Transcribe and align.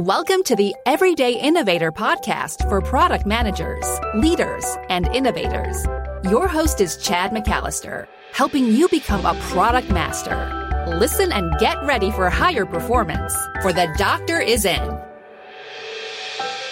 Welcome 0.00 0.42
to 0.44 0.56
the 0.56 0.74
Everyday 0.86 1.38
Innovator 1.38 1.92
podcast 1.92 2.66
for 2.70 2.80
product 2.80 3.26
managers, 3.26 3.84
leaders, 4.14 4.64
and 4.88 5.06
innovators. 5.08 5.84
Your 6.24 6.48
host 6.48 6.80
is 6.80 6.96
Chad 6.96 7.32
McAllister, 7.32 8.06
helping 8.32 8.64
you 8.64 8.88
become 8.88 9.26
a 9.26 9.38
product 9.50 9.90
master. 9.90 10.86
Listen 10.98 11.30
and 11.32 11.52
get 11.58 11.76
ready 11.84 12.10
for 12.12 12.30
higher 12.30 12.64
performance, 12.64 13.34
for 13.60 13.74
the 13.74 13.94
doctor 13.98 14.40
is 14.40 14.64
in. 14.64 14.80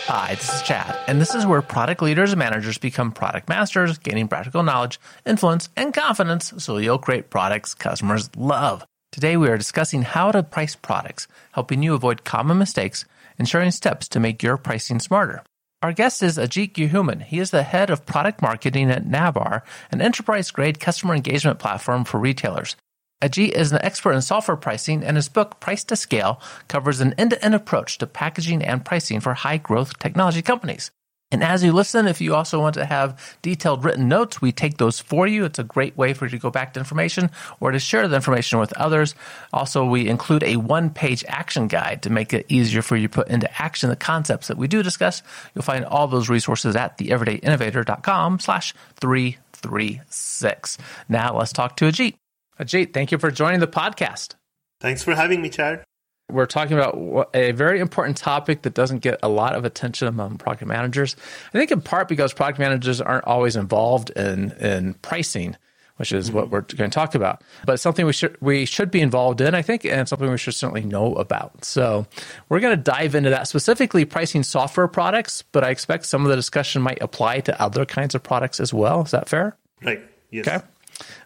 Hi, 0.07 0.35
this 0.35 0.51
is 0.51 0.63
Chad, 0.63 0.99
and 1.07 1.21
this 1.21 1.35
is 1.35 1.45
where 1.45 1.61
product 1.61 2.01
leaders 2.01 2.33
and 2.33 2.39
managers 2.39 2.79
become 2.79 3.13
product 3.13 3.47
masters, 3.47 3.99
gaining 3.99 4.29
practical 4.29 4.63
knowledge, 4.63 4.99
influence, 5.27 5.69
and 5.77 5.93
confidence 5.93 6.55
so 6.57 6.79
you'll 6.79 6.97
create 6.97 7.29
products 7.29 7.75
customers 7.75 8.31
love. 8.39 8.87
Today, 9.11 9.37
we 9.37 9.49
are 9.49 9.59
discussing 9.59 10.03
how 10.03 10.31
to 10.33 10.43
price 10.43 10.77
products, 10.77 11.29
helping 11.53 11.83
you 11.83 11.95
avoid 11.95 12.25
common 12.25 12.57
mistakes 12.57 13.05
and 13.39 13.49
sharing 13.49 13.71
steps 13.71 14.09
to 14.09 14.21
make 14.21 14.43
your 14.43 14.57
pricing 14.57 15.01
smarter. 15.01 15.43
Our 15.81 15.93
guest 15.93 16.23
is 16.25 16.39
Ajit 16.39 16.73
Ghuman. 16.73 17.23
He 17.23 17.39
is 17.39 17.53
the 17.53 17.63
head 17.63 17.89
of 17.89 18.05
product 18.05 18.43
marketing 18.43 18.91
at 18.91 19.05
Narvar, 19.05 19.63
an 19.93 20.01
enterprise 20.01 20.51
grade 20.51 20.81
customer 20.81 21.15
engagement 21.15 21.61
platform 21.61 22.05
for 22.05 22.19
retailers. 22.19 22.75
Ajit 23.23 23.51
is 23.51 23.73
an 23.73 23.81
expert 23.83 24.13
in 24.13 24.23
software 24.23 24.57
pricing, 24.57 25.05
and 25.05 25.17
his 25.17 25.29
book, 25.29 25.61
Price 25.61 25.85
to 25.85 25.97
Scale, 25.97 26.41
covers 26.67 27.01
an 27.01 27.15
end 27.15 27.31
to 27.31 27.45
end 27.45 27.55
approach 27.55 27.99
to 27.99 28.07
packaging 28.07 28.63
and 28.63 28.85
pricing 28.85 29.21
for 29.21 29.35
high 29.35 29.57
growth 29.57 29.99
technology 29.99 30.43
companies. 30.43 30.91
And 31.31 31.45
as 31.45 31.63
you 31.63 31.73
listen, 31.73 32.09
if 32.09 32.23
you 32.23 32.35
also 32.35 32.59
want 32.59 32.75
to 32.75 32.87
have 32.87 33.37
detailed 33.43 33.85
written 33.85 34.09
notes, 34.09 34.41
we 34.41 34.51
take 34.51 34.79
those 34.79 34.99
for 34.99 35.27
you. 35.27 35.45
It's 35.45 35.59
a 35.59 35.65
great 35.65 35.97
way 35.97 36.15
for 36.15 36.25
you 36.25 36.31
to 36.31 36.39
go 36.39 36.51
back 36.51 36.73
to 36.73 36.81
information 36.81 37.31
or 37.61 37.71
to 37.71 37.79
share 37.79 38.09
the 38.09 38.17
information 38.17 38.59
with 38.59 38.73
others. 38.75 39.15
Also, 39.53 39.85
we 39.85 40.09
include 40.09 40.43
a 40.43 40.57
one 40.57 40.89
page 40.89 41.25
action 41.29 41.69
guide 41.69 42.03
to 42.03 42.11
make 42.11 42.33
it 42.33 42.47
easier 42.49 42.81
for 42.81 42.97
you 42.97 43.09
to 43.09 43.15
put 43.15 43.29
into 43.29 43.49
action 43.61 43.91
the 43.91 43.97
concepts 43.97 44.49
that 44.49 44.57
we 44.57 44.69
do 44.69 44.83
discuss. 44.83 45.23
You'll 45.55 45.63
find 45.63 45.85
all 45.85 46.09
those 46.09 46.31
resources 46.31 46.75
at 46.77 46.97
theeverydayinnovator.com 46.97 48.39
slash 48.41 48.73
336. 48.97 50.79
Now 51.11 51.37
let's 51.37 51.53
talk 51.53 51.77
to 51.77 51.85
Ajit. 51.85 52.15
Ajit, 52.59 52.95
thank 52.95 53.13
you 53.13 53.19
for 53.19 53.31
joining 53.31 53.61
the 53.61 53.69
podcast. 53.69 54.35
Thanks 54.81 55.03
for 55.03 55.15
having 55.15 55.43
me, 55.43 55.51
Chad. 55.51 55.85
We're 56.31 56.47
talking 56.47 56.79
about 56.79 57.31
a 57.35 57.53
very 57.53 57.81
important 57.81 58.19
topic 58.19 58.63
that 58.63 58.75
doesn't 58.75 58.99
get 58.99 59.19
a 59.23 59.29
lot 59.29 59.55
of 59.55 59.65
attention 59.65 60.09
among 60.09 60.37
product 60.37 60.67
managers. 60.67 61.17
I 61.55 61.59
think 61.59 61.71
in 61.71 61.81
part 61.81 62.07
because 62.09 62.35
product 62.35 62.59
managers 62.59 63.01
aren't 63.01 63.25
always 63.25 63.57
involved 63.57 64.11
in, 64.11 64.53
in 64.53 64.95
pricing, 64.95 65.57
which 65.97 66.13
is 66.13 66.29
mm-hmm. 66.29 66.37
what 66.37 66.51
we're 66.51 66.61
going 66.61 66.91
to 66.91 66.95
talk 66.95 67.15
about. 67.15 67.43
But 67.65 67.75
it's 67.75 67.83
something 67.83 68.05
we 68.05 68.13
should 68.13 68.37
we 68.41 68.65
should 68.67 68.91
be 68.91 69.01
involved 69.01 69.41
in, 69.41 69.55
I 69.55 69.63
think, 69.63 69.85
and 69.85 70.09
something 70.09 70.31
we 70.31 70.39
should 70.39 70.55
certainly 70.55 70.85
know 70.85 71.15
about. 71.15 71.65
So 71.65 72.07
we're 72.49 72.61
going 72.61 72.77
to 72.77 72.83
dive 72.83 73.15
into 73.15 73.31
that 73.31 73.49
specifically 73.49 74.05
pricing 74.05 74.43
software 74.43 74.89
products, 74.89 75.43
but 75.53 75.65
I 75.65 75.71
expect 75.71 76.07
some 76.07 76.25
of 76.25 76.31
the 76.31 76.37
discussion 76.37 76.83
might 76.83 76.99
apply 77.01 77.41
to 77.41 77.61
other 77.61 77.85
kinds 77.85 78.15
of 78.15 78.23
products 78.23 78.61
as 78.61 78.73
well. 78.73 79.03
Is 79.03 79.13
that 79.13 79.29
fair? 79.29 79.57
Right. 79.83 80.03
Yes. 80.31 80.47
Okay. 80.47 80.65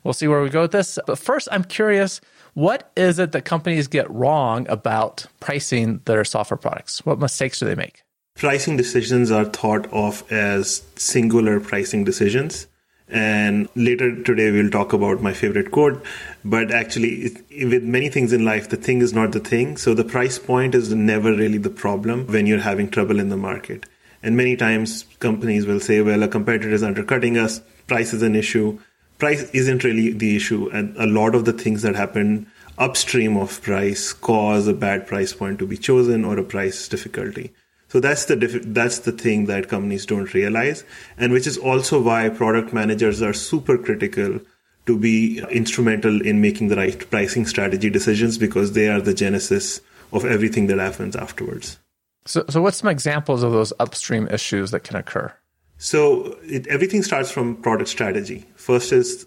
We'll 0.05 0.15
see 0.15 0.29
where 0.29 0.43
we 0.43 0.51
go 0.51 0.63
with 0.63 0.73
this. 0.73 0.99
But 1.07 1.19
first, 1.19 1.49
I'm 1.51 1.65
curious 1.65 2.21
what 2.55 2.91
is 2.97 3.19
it 3.19 3.33
that 3.33 3.45
companies 3.45 3.89
get 3.89 4.11
wrong 4.11 4.67
about 4.69 5.27
pricing 5.41 6.01
their 6.05 6.25
software 6.25 6.59
products? 6.59 7.05
What 7.07 7.19
mistakes 7.19 7.59
do 7.59 7.65
they 7.65 7.75
make? 7.75 8.03
Pricing 8.35 8.77
decisions 8.77 9.31
are 9.31 9.45
thought 9.45 9.91
of 9.93 10.31
as 10.31 10.83
singular 10.97 11.61
pricing 11.61 12.05
decisions. 12.05 12.67
And 13.09 13.69
later 13.75 14.23
today, 14.23 14.51
we'll 14.51 14.71
talk 14.71 14.93
about 14.93 15.23
my 15.23 15.35
favorite 15.35 15.71
quote. 15.71 16.03
But 16.45 16.71
actually, 16.71 17.37
with 17.51 17.83
many 17.83 18.09
things 18.09 18.33
in 18.33 18.45
life, 18.45 18.71
the 18.71 18.77
thing 18.77 19.03
is 19.03 19.13
not 19.13 19.33
the 19.33 19.41
thing. 19.41 19.77
So 19.77 19.93
the 19.93 20.05
price 20.05 20.39
point 20.39 20.75
is 20.75 20.93
never 20.95 21.31
really 21.35 21.59
the 21.59 21.71
problem 21.71 22.27
when 22.27 22.47
you're 22.47 22.61
having 22.61 22.91
trouble 22.91 23.21
in 23.21 23.29
the 23.29 23.37
market. 23.37 23.85
And 24.23 24.37
many 24.37 24.57
times, 24.57 25.05
companies 25.19 25.67
will 25.67 25.81
say, 25.81 26.01
well, 26.01 26.23
a 26.23 26.29
competitor 26.29 26.71
is 26.71 26.83
undercutting 26.83 27.37
us, 27.37 27.61
price 27.87 28.15
is 28.15 28.23
an 28.23 28.37
issue 28.37 28.79
price 29.23 29.49
isn't 29.53 29.85
really 29.85 30.13
the 30.13 30.35
issue. 30.35 30.69
And 30.71 30.97
a 30.97 31.07
lot 31.07 31.37
of 31.37 31.45
the 31.45 31.53
things 31.53 31.83
that 31.83 31.95
happen 31.95 32.51
upstream 32.77 33.37
of 33.37 33.63
price 33.63 34.13
cause 34.13 34.67
a 34.67 34.75
bad 34.75 35.07
price 35.07 35.33
point 35.33 35.61
to 35.61 35.67
be 35.67 35.77
chosen 35.77 36.25
or 36.25 36.37
a 36.39 36.43
price 36.43 36.89
difficulty. 36.89 37.53
So 37.87 38.01
that's 38.01 38.25
the 38.25 38.35
that's 38.67 38.99
the 39.01 39.13
thing 39.13 39.45
that 39.47 39.69
companies 39.69 40.07
don't 40.07 40.35
realize, 40.35 40.83
and 41.17 41.33
which 41.33 41.47
is 41.47 41.57
also 41.57 42.03
why 42.03 42.31
product 42.31 42.73
managers 42.73 43.23
are 43.23 43.35
super 43.35 43.79
critical 43.79 44.41
to 44.87 44.99
be 44.99 45.41
instrumental 45.51 46.21
in 46.23 46.41
making 46.41 46.67
the 46.67 46.77
right 46.77 47.09
pricing 47.11 47.47
strategy 47.47 47.91
decisions 47.91 48.39
because 48.39 48.73
they 48.73 48.89
are 48.89 49.01
the 49.01 49.15
genesis 49.15 49.81
of 50.13 50.25
everything 50.25 50.67
that 50.67 50.79
happens 50.79 51.15
afterwards. 51.15 51.79
So, 52.25 52.45
so 52.49 52.61
what's 52.61 52.79
some 52.79 52.91
examples 52.91 53.45
of 53.45 53.53
those 53.53 53.73
upstream 53.79 54.27
issues 54.29 54.73
that 54.73 54.83
can 54.83 54.97
occur? 54.97 55.33
So 55.83 56.39
it, 56.45 56.69
everything 56.69 57.03
starts 57.03 57.33
from 57.33 57.57
product 57.57 57.91
strategy. 57.91 58.47
First 58.55 58.93
is 58.93 59.27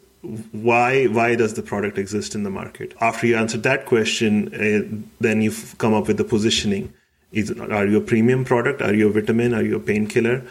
why 0.54 1.08
why 1.08 1.36
does 1.36 1.56
the 1.56 1.62
product 1.62 1.98
exist 1.98 2.34
in 2.34 2.44
the 2.44 2.50
market? 2.50 2.94
After 3.02 3.28
you 3.28 3.36
answer 3.36 3.58
that 3.58 3.86
question, 3.86 4.32
uh, 4.56 5.04
then 5.20 5.42
you 5.42 5.52
come 5.80 5.94
up 5.94 6.08
with 6.08 6.16
the 6.16 6.24
positioning. 6.24 6.94
Is, 7.34 7.52
are 7.52 7.86
you 7.86 7.98
a 7.98 8.02
premium 8.02 8.46
product? 8.46 8.82
Are 8.82 8.94
you 8.94 9.10
a 9.10 9.12
vitamin? 9.12 9.54
Are 9.54 9.64
you 9.64 9.76
a 9.76 9.82
painkiller? 9.82 10.44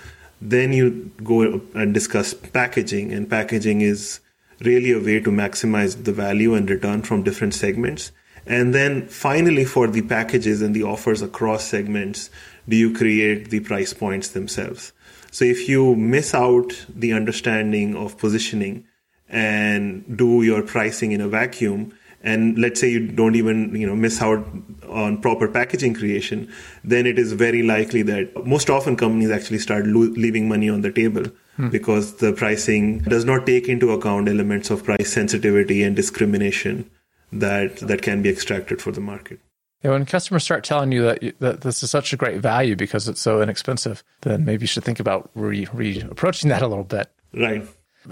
Then 0.43 0.75
you 0.75 1.10
go 1.25 1.62
and 1.72 1.94
discuss 1.94 2.34
packaging, 2.34 3.10
and 3.10 3.31
packaging 3.31 3.81
is 3.81 4.20
really 4.60 4.93
a 4.93 5.00
way 5.00 5.20
to 5.20 5.31
maximize 5.31 6.04
the 6.04 6.12
value 6.12 6.53
and 6.53 6.69
return 6.69 7.00
from 7.00 7.22
different 7.22 7.54
segments. 7.54 8.12
And 8.47 8.75
then 8.75 9.09
finally, 9.09 9.64
for 9.64 9.87
the 9.87 10.03
packages 10.03 10.60
and 10.60 10.76
the 10.76 10.82
offers 10.82 11.22
across 11.22 11.64
segments, 11.64 12.28
do 12.69 12.76
you 12.76 12.93
create 12.93 13.48
the 13.48 13.60
price 13.60 13.94
points 13.94 14.28
themselves? 14.28 14.93
So 15.34 15.45
if 15.45 15.69
you 15.69 15.97
miss 15.97 16.33
out 16.33 16.87
the 16.89 17.12
understanding 17.12 17.97
of 17.97 18.17
positioning 18.19 18.84
and 19.28 20.17
do 20.17 20.43
your 20.43 20.62
pricing 20.62 21.11
in 21.11 21.21
a 21.21 21.27
vacuum, 21.27 21.93
and 22.22 22.56
let's 22.56 22.81
say 22.81 22.89
you 22.89 23.09
don't 23.09 23.34
even 23.34 23.75
you 23.75 23.84
know 23.84 23.97
miss 23.97 24.23
out 24.23 24.47
on 24.89 25.21
proper 25.21 25.49
packaging 25.49 25.94
creation, 25.94 26.53
then 26.84 27.05
it 27.05 27.19
is 27.19 27.33
very 27.33 27.65
likely 27.65 28.03
that 28.03 28.47
most 28.47 28.71
often 28.71 28.97
companies 28.97 29.33
actually 29.33 29.59
start 29.59 29.89
lo- 29.89 30.15
leaving 30.27 30.49
money 30.49 30.71
on 30.71 30.83
the 30.83 30.93
table. 30.93 31.25
Hmm. 31.56 31.69
Because 31.69 32.15
the 32.19 32.33
pricing 32.33 32.99
does 33.00 33.25
not 33.25 33.44
take 33.44 33.69
into 33.69 33.91
account 33.91 34.28
elements 34.28 34.71
of 34.71 34.84
price 34.84 35.12
sensitivity 35.12 35.83
and 35.83 35.97
discrimination 35.97 36.89
that 37.33 37.78
that 37.78 38.03
can 38.03 38.23
be 38.23 38.28
extracted 38.28 38.81
for 38.81 38.93
the 38.93 39.00
market. 39.00 39.41
Yeah, 39.84 39.91
when 39.91 40.06
customers 40.06 40.43
start 40.43 40.65
telling 40.65 40.93
you 40.93 41.03
that, 41.03 41.39
that 41.41 41.61
this 41.61 41.83
is 41.83 41.91
such 41.91 42.15
a 42.15 42.17
great 42.17 42.41
value 42.41 42.75
because 42.75 43.06
it's 43.06 43.21
so 43.21 43.43
inexpensive, 43.43 44.03
then 44.22 44.47
maybe 44.47 44.62
you 44.62 44.67
should 44.67 44.83
think 44.83 44.99
about 44.99 45.31
re, 45.34 45.69
re 45.75 46.00
approaching 46.00 46.49
that 46.49 46.62
a 46.62 46.67
little 46.67 46.84
bit. 46.84 47.12
Right. 47.34 47.67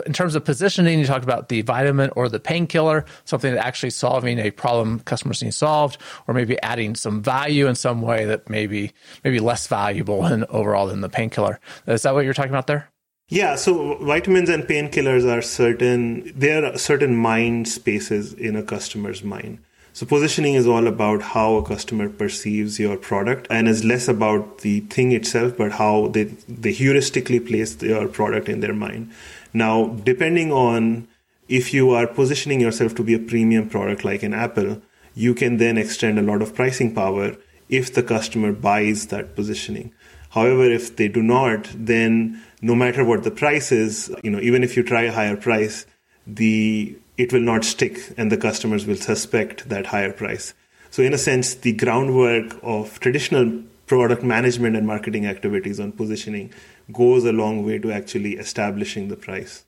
In 0.04 0.12
terms 0.12 0.34
of 0.34 0.44
positioning, 0.44 0.98
you 0.98 1.06
talked 1.06 1.24
about 1.24 1.48
the 1.48 1.62
vitamin 1.62 2.10
or 2.14 2.28
the 2.28 2.40
painkiller, 2.40 3.06
something 3.24 3.54
that 3.54 3.64
actually 3.64 3.90
solving 3.90 4.38
a 4.38 4.50
problem 4.50 5.00
customers 5.00 5.42
need 5.42 5.54
solved, 5.54 5.96
or 6.26 6.34
maybe 6.34 6.60
adding 6.62 6.94
some 6.94 7.22
value 7.22 7.66
in 7.66 7.74
some 7.74 8.02
way 8.02 8.26
that 8.26 8.50
maybe 8.50 8.92
maybe 9.24 9.38
less 9.38 9.66
valuable 9.66 10.24
and 10.24 10.44
overall 10.44 10.86
than 10.86 11.00
the 11.00 11.10
painkiller. 11.10 11.58
Is 11.86 12.02
that 12.02 12.14
what 12.14 12.24
you're 12.24 12.34
talking 12.34 12.52
about 12.52 12.66
there? 12.66 12.90
Yeah, 13.28 13.54
so 13.56 13.96
vitamins 13.96 14.50
and 14.50 14.64
painkillers 14.64 15.30
are 15.30 15.42
certain. 15.42 16.32
There 16.36 16.64
are 16.64 16.76
certain 16.76 17.16
mind 17.16 17.68
spaces 17.68 18.34
in 18.34 18.56
a 18.56 18.62
customer's 18.62 19.22
mind. 19.22 19.58
So 19.94 20.06
positioning 20.06 20.54
is 20.54 20.66
all 20.66 20.86
about 20.86 21.20
how 21.20 21.56
a 21.56 21.62
customer 21.62 22.08
perceives 22.08 22.78
your 22.78 22.96
product 22.96 23.46
and 23.50 23.68
is 23.68 23.84
less 23.84 24.08
about 24.08 24.58
the 24.58 24.80
thing 24.80 25.12
itself, 25.12 25.56
but 25.58 25.72
how 25.72 26.08
they, 26.08 26.24
they 26.48 26.72
heuristically 26.72 27.46
place 27.46 27.80
your 27.82 28.08
product 28.08 28.48
in 28.48 28.60
their 28.60 28.72
mind. 28.72 29.10
Now, 29.52 29.88
depending 29.88 30.50
on 30.50 31.08
if 31.48 31.74
you 31.74 31.90
are 31.90 32.06
positioning 32.06 32.60
yourself 32.60 32.94
to 32.94 33.02
be 33.02 33.12
a 33.12 33.18
premium 33.18 33.68
product 33.68 34.02
like 34.02 34.22
an 34.22 34.32
Apple, 34.32 34.80
you 35.14 35.34
can 35.34 35.58
then 35.58 35.76
extend 35.76 36.18
a 36.18 36.22
lot 36.22 36.40
of 36.40 36.54
pricing 36.54 36.94
power 36.94 37.36
if 37.68 37.92
the 37.92 38.02
customer 38.02 38.52
buys 38.52 39.08
that 39.08 39.36
positioning. 39.36 39.92
However, 40.30 40.70
if 40.70 40.96
they 40.96 41.08
do 41.08 41.22
not, 41.22 41.68
then 41.74 42.42
no 42.62 42.74
matter 42.74 43.04
what 43.04 43.24
the 43.24 43.30
price 43.30 43.70
is, 43.70 44.10
you 44.22 44.30
know, 44.30 44.40
even 44.40 44.64
if 44.64 44.74
you 44.74 44.82
try 44.82 45.02
a 45.02 45.12
higher 45.12 45.36
price, 45.36 45.84
the 46.26 46.96
it 47.22 47.32
will 47.32 47.40
not 47.40 47.64
stick 47.64 47.98
and 48.16 48.32
the 48.32 48.36
customers 48.36 48.84
will 48.84 48.96
suspect 48.96 49.68
that 49.68 49.86
higher 49.86 50.12
price. 50.12 50.54
So, 50.90 51.02
in 51.02 51.14
a 51.14 51.18
sense, 51.18 51.54
the 51.54 51.72
groundwork 51.72 52.58
of 52.62 52.98
traditional 52.98 53.62
product 53.86 54.22
management 54.24 54.76
and 54.76 54.86
marketing 54.86 55.26
activities 55.26 55.78
on 55.78 55.92
positioning 55.92 56.52
goes 56.92 57.24
a 57.24 57.32
long 57.32 57.64
way 57.64 57.78
to 57.78 57.92
actually 57.92 58.34
establishing 58.34 59.08
the 59.08 59.16
price. 59.16 59.64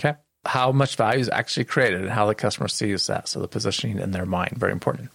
Okay. 0.00 0.18
How 0.44 0.72
much 0.72 0.96
value 0.96 1.20
is 1.20 1.28
actually 1.28 1.64
created 1.64 2.00
and 2.00 2.10
how 2.10 2.26
the 2.26 2.34
customer 2.34 2.68
sees 2.68 3.06
that. 3.06 3.28
So, 3.28 3.40
the 3.40 3.48
positioning 3.48 4.00
in 4.00 4.10
their 4.10 4.26
mind, 4.26 4.58
very 4.58 4.72
important. 4.72 5.10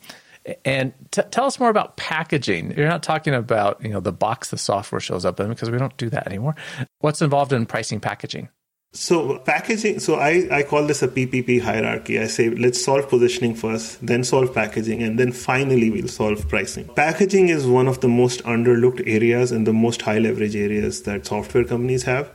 And 0.65 0.93
t- 1.11 1.21
tell 1.29 1.45
us 1.45 1.59
more 1.59 1.69
about 1.69 1.97
packaging. 1.97 2.75
You're 2.75 2.87
not 2.87 3.03
talking 3.03 3.33
about 3.33 3.83
you 3.83 3.89
know 3.89 3.99
the 3.99 4.13
box 4.13 4.49
the 4.49 4.57
software 4.57 5.01
shows 5.01 5.25
up 5.25 5.39
in 5.41 5.49
because 5.49 5.69
we 5.69 5.77
don't 5.77 5.95
do 5.97 6.09
that 6.09 6.25
anymore. 6.25 6.55
What's 6.99 7.21
involved 7.21 7.53
in 7.53 7.65
pricing 7.65 7.99
packaging? 7.99 8.49
So 8.93 9.39
packaging, 9.39 10.01
so 10.01 10.15
I, 10.15 10.49
I 10.51 10.63
call 10.63 10.85
this 10.85 11.01
a 11.01 11.07
PPP 11.07 11.61
hierarchy. 11.61 12.19
I 12.19 12.27
say 12.27 12.49
let's 12.49 12.83
solve 12.83 13.07
positioning 13.07 13.55
first, 13.55 14.05
then 14.05 14.25
solve 14.25 14.53
packaging, 14.53 15.01
and 15.01 15.17
then 15.17 15.31
finally 15.31 15.89
we'll 15.89 16.09
solve 16.09 16.49
pricing. 16.49 16.89
Packaging 16.89 17.47
is 17.47 17.65
one 17.65 17.87
of 17.87 18.01
the 18.01 18.09
most 18.09 18.43
underlooked 18.43 19.01
areas 19.07 19.53
and 19.53 19.65
the 19.65 19.71
most 19.71 20.01
high 20.01 20.19
leverage 20.19 20.57
areas 20.57 21.03
that 21.03 21.25
software 21.25 21.63
companies 21.63 22.03
have. 22.03 22.31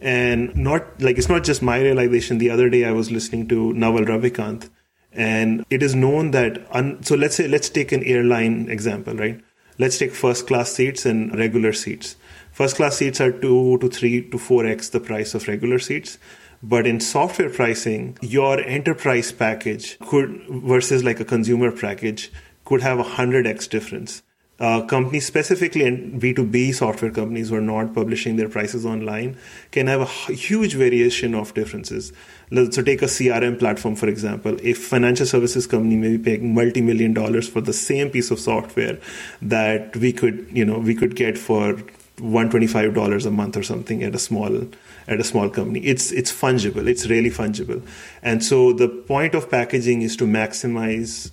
And 0.00 0.54
not 0.56 1.00
like 1.00 1.16
it's 1.16 1.28
not 1.28 1.44
just 1.44 1.62
my 1.62 1.80
realization. 1.80 2.38
The 2.38 2.50
other 2.50 2.68
day 2.68 2.86
I 2.86 2.90
was 2.90 3.12
listening 3.12 3.46
to 3.48 3.72
Naval 3.74 4.04
Ravikant, 4.04 4.68
and 5.12 5.64
it 5.70 5.80
is 5.80 5.94
known 5.94 6.32
that 6.32 6.66
un, 6.72 7.04
so 7.04 7.14
let's 7.14 7.36
say 7.36 7.46
let's 7.46 7.68
take 7.68 7.92
an 7.92 8.02
airline 8.02 8.68
example, 8.68 9.14
right? 9.14 9.40
Let's 9.78 9.96
take 9.96 10.12
first 10.12 10.48
class 10.48 10.72
seats 10.72 11.06
and 11.06 11.38
regular 11.38 11.72
seats 11.72 12.16
First 12.60 12.76
class 12.76 12.98
seats 12.98 13.22
are 13.22 13.32
2 13.32 13.78
to 13.78 13.88
3 13.88 14.28
to 14.32 14.36
4x 14.36 14.90
the 14.90 15.00
price 15.00 15.32
of 15.34 15.48
regular 15.48 15.78
seats. 15.78 16.18
But 16.62 16.86
in 16.86 17.00
software 17.00 17.48
pricing, 17.48 18.18
your 18.20 18.60
enterprise 18.60 19.32
package 19.32 19.98
could, 20.00 20.42
versus 20.46 21.02
like 21.02 21.20
a 21.20 21.24
consumer 21.24 21.72
package, 21.72 22.30
could 22.66 22.82
have 22.82 22.98
a 22.98 23.02
100x 23.02 23.66
difference. 23.70 24.22
Uh, 24.58 24.84
companies 24.84 25.24
specifically 25.24 25.86
and 25.86 26.20
B2B 26.20 26.74
software 26.74 27.10
companies 27.10 27.48
who 27.48 27.56
are 27.56 27.62
not 27.62 27.94
publishing 27.94 28.36
their 28.36 28.50
prices 28.50 28.84
online 28.84 29.38
can 29.70 29.86
have 29.86 30.02
a 30.02 30.32
huge 30.34 30.74
variation 30.74 31.34
of 31.34 31.54
differences. 31.54 32.12
So 32.52 32.82
take 32.82 33.00
a 33.00 33.06
CRM 33.06 33.58
platform, 33.58 33.96
for 33.96 34.06
example. 34.06 34.58
A 34.62 34.74
financial 34.74 35.24
services 35.24 35.66
company 35.66 35.96
may 35.96 36.18
be 36.18 36.22
paying 36.22 36.52
multi-million 36.52 37.14
dollars 37.14 37.48
for 37.48 37.62
the 37.62 37.72
same 37.72 38.10
piece 38.10 38.30
of 38.30 38.38
software 38.38 38.98
that 39.40 39.96
we 39.96 40.12
could, 40.12 40.46
you 40.52 40.66
know, 40.66 40.78
we 40.78 40.94
could 40.94 41.16
get 41.16 41.38
for 41.38 41.78
$125 42.20 43.26
a 43.26 43.30
month 43.30 43.56
or 43.56 43.62
something 43.62 44.02
at 44.02 44.14
a 44.14 44.18
small 44.18 44.68
at 45.08 45.20
a 45.20 45.24
small 45.24 45.48
company. 45.50 45.80
It's 45.80 46.12
it's 46.12 46.32
fungible. 46.32 46.86
It's 46.86 47.08
really 47.08 47.30
fungible. 47.30 47.82
And 48.22 48.44
so 48.44 48.72
the 48.72 48.88
point 48.88 49.34
of 49.34 49.50
packaging 49.50 50.02
is 50.02 50.16
to 50.18 50.24
maximize 50.24 51.30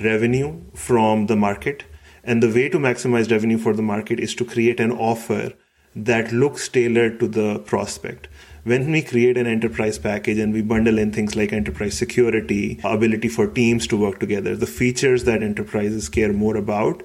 revenue 0.00 0.60
from 0.74 1.26
the 1.26 1.36
market. 1.36 1.84
And 2.22 2.42
the 2.42 2.48
way 2.48 2.68
to 2.68 2.78
maximize 2.78 3.30
revenue 3.30 3.58
for 3.58 3.74
the 3.74 3.82
market 3.82 4.18
is 4.18 4.34
to 4.36 4.44
create 4.44 4.80
an 4.80 4.92
offer 4.92 5.52
that 5.94 6.32
looks 6.32 6.68
tailored 6.68 7.20
to 7.20 7.28
the 7.28 7.58
prospect. 7.60 8.28
When 8.64 8.90
we 8.90 9.02
create 9.02 9.36
an 9.36 9.46
enterprise 9.46 9.98
package 9.98 10.38
and 10.38 10.52
we 10.52 10.62
bundle 10.62 10.98
in 10.98 11.12
things 11.12 11.36
like 11.36 11.52
enterprise 11.52 11.98
security, 11.98 12.80
ability 12.82 13.28
for 13.28 13.46
teams 13.46 13.86
to 13.88 13.96
work 13.96 14.20
together, 14.20 14.56
the 14.56 14.66
features 14.66 15.24
that 15.24 15.42
enterprises 15.42 16.08
care 16.08 16.32
more 16.32 16.56
about, 16.56 17.02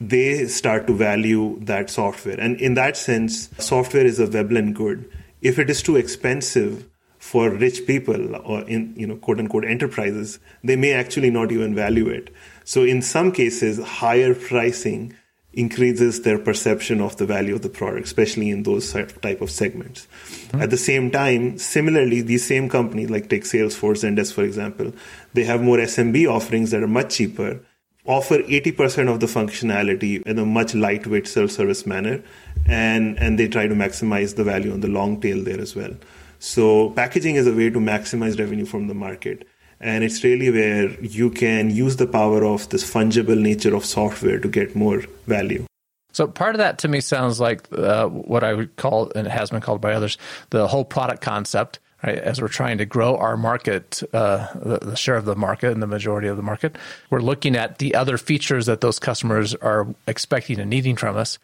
they 0.00 0.46
start 0.46 0.86
to 0.86 0.94
value 0.94 1.58
that 1.60 1.90
software. 1.90 2.38
And 2.38 2.60
in 2.60 2.74
that 2.74 2.96
sense, 2.96 3.48
software 3.58 4.04
is 4.04 4.18
a 4.18 4.26
Veblen 4.26 4.72
good. 4.72 5.10
If 5.40 5.58
it 5.58 5.70
is 5.70 5.82
too 5.82 5.96
expensive 5.96 6.86
for 7.18 7.50
rich 7.50 7.86
people 7.86 8.36
or 8.36 8.62
in 8.68 8.94
you 8.96 9.06
know 9.06 9.16
quote 9.16 9.38
unquote 9.38 9.64
enterprises, 9.64 10.38
they 10.62 10.76
may 10.76 10.92
actually 10.92 11.30
not 11.30 11.50
even 11.50 11.74
value 11.74 12.08
it. 12.08 12.32
So 12.64 12.82
in 12.82 13.02
some 13.02 13.32
cases, 13.32 13.82
higher 13.82 14.34
pricing 14.34 15.14
increases 15.52 16.20
their 16.20 16.38
perception 16.38 17.00
of 17.00 17.16
the 17.16 17.24
value 17.24 17.54
of 17.54 17.62
the 17.62 17.70
product, 17.70 18.04
especially 18.04 18.50
in 18.50 18.62
those 18.64 18.92
type 18.92 19.40
of 19.40 19.50
segments. 19.50 20.06
Mm-hmm. 20.26 20.60
At 20.60 20.70
the 20.70 20.76
same 20.76 21.10
time, 21.10 21.56
similarly, 21.56 22.20
these 22.20 22.44
same 22.44 22.68
companies 22.68 23.08
like 23.08 23.30
take 23.30 23.44
Salesforce, 23.44 24.04
Zendesk, 24.04 24.34
for 24.34 24.44
example, 24.44 24.92
they 25.32 25.44
have 25.44 25.62
more 25.62 25.78
SMB 25.78 26.30
offerings 26.30 26.72
that 26.72 26.82
are 26.82 26.88
much 26.88 27.14
cheaper 27.14 27.60
offer 28.06 28.38
80% 28.38 29.12
of 29.12 29.20
the 29.20 29.26
functionality 29.26 30.22
in 30.22 30.38
a 30.38 30.46
much 30.46 30.74
lightweight 30.74 31.26
self-service 31.26 31.86
manner 31.86 32.22
and 32.66 33.18
and 33.18 33.38
they 33.38 33.48
try 33.48 33.66
to 33.66 33.74
maximize 33.74 34.36
the 34.36 34.44
value 34.44 34.72
on 34.72 34.80
the 34.80 34.88
long 34.88 35.20
tail 35.20 35.42
there 35.42 35.60
as 35.60 35.74
well. 35.74 35.94
So 36.38 36.90
packaging 36.90 37.36
is 37.36 37.46
a 37.46 37.52
way 37.52 37.70
to 37.70 37.78
maximize 37.78 38.38
revenue 38.38 38.66
from 38.66 38.88
the 38.88 38.94
market. 38.94 39.46
And 39.80 40.04
it's 40.04 40.24
really 40.24 40.50
where 40.50 40.90
you 41.00 41.30
can 41.30 41.70
use 41.70 41.96
the 41.96 42.06
power 42.06 42.44
of 42.44 42.68
this 42.70 42.88
fungible 42.88 43.38
nature 43.38 43.74
of 43.74 43.84
software 43.84 44.38
to 44.38 44.48
get 44.48 44.74
more 44.74 45.02
value. 45.26 45.66
So 46.12 46.26
part 46.26 46.54
of 46.54 46.58
that 46.58 46.78
to 46.78 46.88
me 46.88 47.00
sounds 47.00 47.40
like 47.40 47.70
uh, 47.72 48.06
what 48.08 48.42
I 48.42 48.54
would 48.54 48.76
call, 48.76 49.12
and 49.14 49.26
it 49.26 49.30
has 49.30 49.50
been 49.50 49.60
called 49.60 49.82
by 49.82 49.92
others, 49.92 50.16
the 50.48 50.66
whole 50.66 50.84
product 50.84 51.20
concept 51.20 51.78
right? 52.02 52.18
As 52.18 52.40
we're 52.40 52.48
trying 52.48 52.78
to 52.78 52.86
grow 52.86 53.16
our 53.16 53.36
market, 53.36 54.02
uh, 54.12 54.48
the, 54.54 54.78
the, 54.78 54.96
share 54.96 55.16
of 55.16 55.24
the 55.24 55.36
market 55.36 55.72
and 55.72 55.82
the 55.82 55.86
majority 55.86 56.28
of 56.28 56.36
the 56.36 56.42
market, 56.42 56.76
we're 57.10 57.20
looking 57.20 57.56
at 57.56 57.78
the 57.78 57.94
other 57.94 58.18
features 58.18 58.66
that 58.66 58.80
those 58.80 58.98
customers 58.98 59.54
are 59.54 59.86
expecting 60.06 60.60
and 60.60 60.70
needing 60.70 60.96
from 60.96 61.16
us. 61.16 61.38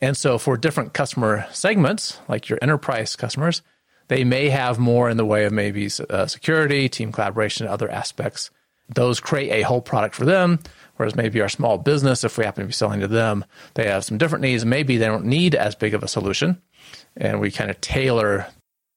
And 0.00 0.16
so 0.16 0.38
for 0.38 0.56
different 0.56 0.92
customer 0.92 1.46
segments, 1.52 2.20
like 2.28 2.48
your 2.48 2.58
enterprise 2.60 3.16
customers, 3.16 3.62
they 4.08 4.24
may 4.24 4.50
have 4.50 4.78
more 4.78 5.08
in 5.08 5.16
the 5.16 5.24
way 5.24 5.44
of 5.44 5.52
maybe 5.52 5.88
uh, 6.10 6.26
security, 6.26 6.88
team 6.88 7.10
collaboration, 7.10 7.66
other 7.66 7.90
aspects. 7.90 8.50
Those 8.94 9.18
create 9.18 9.50
a 9.50 9.62
whole 9.62 9.80
product 9.80 10.14
for 10.14 10.26
them. 10.26 10.58
Whereas 10.96 11.16
maybe 11.16 11.40
our 11.40 11.48
small 11.48 11.78
business, 11.78 12.22
if 12.22 12.38
we 12.38 12.44
happen 12.44 12.62
to 12.62 12.68
be 12.68 12.72
selling 12.72 13.00
to 13.00 13.08
them, 13.08 13.44
they 13.74 13.88
have 13.88 14.04
some 14.04 14.18
different 14.18 14.42
needs. 14.42 14.64
Maybe 14.64 14.96
they 14.96 15.06
don't 15.06 15.24
need 15.24 15.54
as 15.54 15.74
big 15.74 15.94
of 15.94 16.02
a 16.02 16.08
solution. 16.08 16.60
And 17.16 17.40
we 17.40 17.50
kind 17.50 17.70
of 17.70 17.80
tailor 17.80 18.46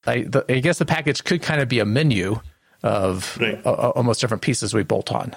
I, 0.06 0.22
the, 0.22 0.46
I 0.50 0.60
guess 0.60 0.78
the 0.78 0.86
package 0.86 1.24
could 1.24 1.42
kind 1.42 1.62
of 1.62 1.68
be 1.68 1.80
a 1.80 1.86
menu 1.86 2.40
of 2.84 3.38
right. 3.40 3.64
almost 3.66 4.22
different 4.22 4.44
pieces 4.44 4.74
we 4.74 4.84
bolt 4.84 5.12
on. 5.12 5.36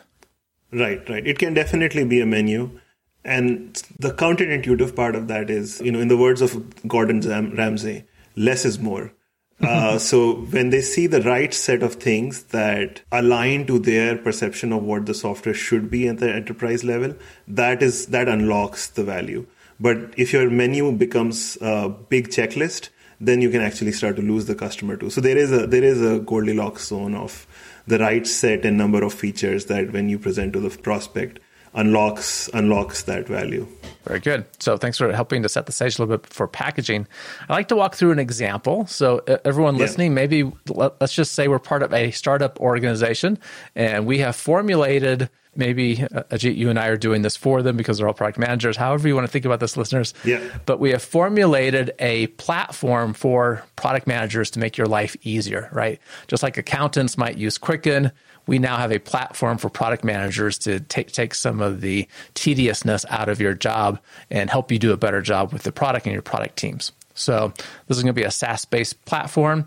Right, 0.73 1.07
right. 1.09 1.27
It 1.27 1.39
can 1.39 1.55
definitely 1.55 2.05
be 2.05 2.21
a 2.21 2.27
menu. 2.27 2.79
And 3.25 3.75
the 3.99 4.13
counterintuitive 4.13 4.95
part 4.95 5.15
of 5.15 5.29
that 5.29 5.51
is, 5.51 5.81
you 5.81 5.93
know, 5.93 6.01
in 6.01 6.09
the 6.09 6.17
words 6.17 6.41
of 6.41 6.87
Gordon 6.87 7.21
Ramsay, 7.21 8.05
less 8.37 8.65
is 8.65 8.79
more. 8.79 9.13
Uh, 9.63 9.99
so 9.99 10.37
when 10.37 10.71
they 10.71 10.81
see 10.81 11.07
the 11.07 11.21
right 11.21 11.53
set 11.53 11.83
of 11.83 11.97
things 11.97 12.45
that 12.45 13.03
align 13.13 13.67
to 13.67 13.79
their 13.79 14.17
perception 14.17 14.73
of 14.73 14.83
what 14.83 15.05
the 15.05 15.13
software 15.13 15.55
should 15.55 15.91
be 15.91 16.09
at 16.09 16.19
the 16.19 16.33
enterprise 16.33 16.83
level, 16.83 17.15
that 17.47 17.83
is 17.83 18.07
that 18.07 18.27
unlocks 18.27 18.87
the 18.87 19.05
value. 19.05 19.47
But 19.79 20.15
if 20.17 20.33
your 20.33 20.49
menu 20.49 20.91
becomes 20.93 21.59
a 21.61 21.91
big 21.91 22.29
checklist, 22.31 22.89
then 23.21 23.43
you 23.43 23.51
can 23.51 23.61
actually 23.61 23.93
start 23.93 24.17
to 24.17 24.23
lose 24.23 24.47
the 24.47 24.55
customer 24.55 24.97
too. 24.97 25.11
So 25.11 25.21
there 25.21 25.37
is 25.37 25.53
a 25.53 25.67
there 25.67 25.85
is 25.85 26.03
a 26.03 26.21
Goldilocks 26.21 26.89
zone 26.89 27.15
of 27.15 27.47
the 27.87 27.99
right 27.99 28.27
set 28.27 28.65
and 28.65 28.79
number 28.79 29.03
of 29.03 29.13
features 29.13 29.67
that 29.67 29.93
when 29.93 30.09
you 30.09 30.19
present 30.19 30.53
to 30.55 30.61
the 30.61 30.71
prospect 30.71 31.41
unlocks 31.75 32.49
unlocks 32.55 33.05
that 33.05 33.29
value. 33.29 33.67
Very 34.05 34.19
good. 34.19 34.45
So 34.59 34.77
thanks 34.77 34.99
for 34.99 35.13
helping 35.13 35.43
to 35.43 35.49
set 35.49 35.67
the 35.67 35.73
stage 35.73 35.99
a 35.99 36.03
little 36.03 36.17
bit 36.17 36.27
for 36.27 36.49
packaging. 36.49 37.07
I'd 37.49 37.55
like 37.55 37.69
to 37.69 37.77
walk 37.77 37.95
through 37.95 38.13
an 38.13 38.19
example. 38.19 38.87
So 38.87 39.19
everyone 39.45 39.77
listening, 39.77 40.13
yeah. 40.13 40.17
maybe 40.17 40.53
let, 40.69 40.95
us 41.01 41.13
just 41.13 41.35
say 41.35 41.49
we're 41.49 41.59
part 41.59 41.83
of 41.83 41.93
a 41.93 42.11
startup 42.11 42.59
organization 42.61 43.39
and 43.77 44.07
we 44.07 44.19
have 44.19 44.35
formulated 44.35 45.29
maybe 45.55 46.03
uh, 46.03 46.23
Ajit, 46.31 46.57
you 46.57 46.71
and 46.71 46.79
I 46.79 46.89
are 46.89 46.97
doing 46.97 47.23
this 47.23 47.37
for 47.37 47.63
them 47.63 47.77
because 47.77 47.99
they're 47.99 48.07
all 48.07 48.15
product 48.15 48.39
managers. 48.39 48.77
However, 48.77 49.09
you 49.09 49.15
want 49.15 49.27
to 49.27 49.33
think 49.33 49.45
about 49.45 49.61
this, 49.61 49.77
listeners. 49.77 50.15
Yeah. 50.25 50.43
But 50.67 50.81
we 50.81 50.91
have 50.91 51.03
formulated 51.03 51.93
a 51.99 52.29
platform 52.29 53.15
for 53.15 53.65
product 53.77 54.07
managers 54.07 54.51
to 54.53 54.59
make 54.59 54.77
your 54.77 54.87
life 54.87 55.17
easier, 55.23 55.69
right? 55.73 56.01
Just 56.29 56.43
like 56.43 56.57
accountants 56.57 57.19
might 57.19 57.37
use 57.37 57.59
Quicken, 57.59 58.13
we 58.47 58.59
now 58.59 58.77
have 58.77 58.93
a 58.93 58.99
platform 58.99 59.59
for 59.59 59.69
product 59.69 60.03
managers 60.03 60.59
to 60.59 60.81
take 60.81 61.13
take 61.13 61.35
some 61.35 61.61
of 61.61 61.81
the 61.81 62.09
tediousness 62.35 63.05
out 63.09 63.29
of 63.29 63.41
your 63.41 63.55
job 63.55 64.01
and 64.31 64.51
help 64.51 64.73
you 64.73 64.79
do 64.79 64.93
a 64.93 64.97
better 64.97 65.23
job 65.23 65.53
with 65.53 65.63
the 65.63 65.73
product 65.73 66.07
and 66.07 66.13
your 66.13 66.23
product 66.23 66.57
teams. 66.57 66.93
So 67.15 67.53
this 67.87 67.97
is 67.97 68.03
going 68.03 68.15
to 68.15 68.21
be 68.21 68.25
a 68.25 68.31
SaaS 68.31 68.65
based 68.65 69.05
platform. 69.05 69.67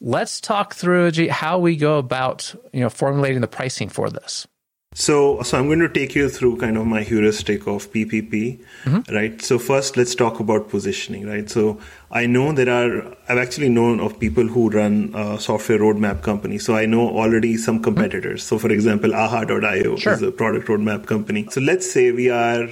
Let's 0.00 0.40
talk 0.40 0.74
through 0.74 1.10
Ajit, 1.10 1.28
how 1.28 1.58
we 1.58 1.76
go 1.76 1.98
about 1.98 2.54
you 2.72 2.80
know 2.80 2.90
formulating 2.90 3.40
the 3.40 3.48
pricing 3.48 3.88
for 3.88 4.08
this. 4.08 4.46
So, 4.94 5.42
so 5.42 5.58
I'm 5.58 5.66
going 5.66 5.78
to 5.78 5.88
take 5.88 6.14
you 6.14 6.28
through 6.28 6.58
kind 6.58 6.76
of 6.76 6.86
my 6.86 7.02
heuristic 7.02 7.66
of 7.66 7.90
PPP, 7.92 8.62
mm-hmm. 8.84 9.14
right? 9.14 9.40
So 9.40 9.58
first, 9.58 9.96
let's 9.96 10.14
talk 10.14 10.38
about 10.38 10.68
positioning, 10.68 11.26
right? 11.26 11.48
So 11.48 11.80
I 12.10 12.26
know 12.26 12.52
there 12.52 12.68
are, 12.68 13.16
I've 13.28 13.38
actually 13.38 13.70
known 13.70 14.00
of 14.00 14.20
people 14.20 14.46
who 14.46 14.68
run 14.68 15.14
uh, 15.14 15.38
software 15.38 15.78
roadmap 15.78 16.22
companies. 16.22 16.66
So 16.66 16.76
I 16.76 16.84
know 16.84 17.08
already 17.08 17.56
some 17.56 17.76
mm-hmm. 17.76 17.84
competitors. 17.84 18.42
Mm-hmm. 18.42 18.48
So 18.48 18.58
for 18.58 18.70
example, 18.70 19.14
aha.io 19.14 19.96
sure. 19.96 20.12
is 20.12 20.22
a 20.22 20.30
product 20.30 20.68
roadmap 20.68 21.06
company. 21.06 21.48
So 21.50 21.62
let's 21.62 21.90
say 21.90 22.12
we 22.12 22.28
are, 22.28 22.68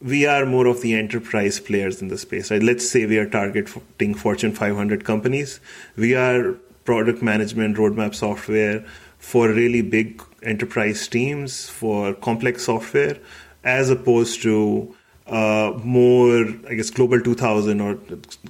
we 0.00 0.26
are 0.26 0.46
more 0.46 0.68
of 0.68 0.82
the 0.82 0.94
enterprise 0.94 1.58
players 1.58 2.00
in 2.00 2.08
the 2.08 2.18
space, 2.18 2.52
right? 2.52 2.62
Let's 2.62 2.88
say 2.88 3.06
we 3.06 3.18
are 3.18 3.28
targeting 3.28 4.14
Fortune 4.14 4.52
500 4.52 5.04
companies. 5.04 5.58
We 5.96 6.14
are 6.14 6.52
product 6.84 7.22
management 7.22 7.76
roadmap 7.76 8.14
software 8.14 8.84
for 9.18 9.48
really 9.48 9.80
big 9.80 10.22
enterprise 10.44 11.08
teams 11.08 11.68
for 11.68 12.14
complex 12.14 12.64
software 12.64 13.18
as 13.64 13.90
opposed 13.90 14.42
to 14.42 14.94
uh, 15.26 15.72
more, 15.82 16.44
I 16.68 16.74
guess, 16.74 16.90
global 16.90 17.20
2000 17.20 17.80
or 17.80 17.98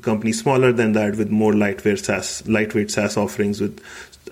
companies 0.03 0.41
smaller 0.41 0.73
than 0.73 0.93
that 0.93 1.17
with 1.17 1.31
more 1.31 1.55
lightweight 1.55 2.01
SaaS, 2.01 2.47
lightweight 2.49 2.91
SaaS 2.91 3.17
offerings 3.17 3.61
with 3.61 3.81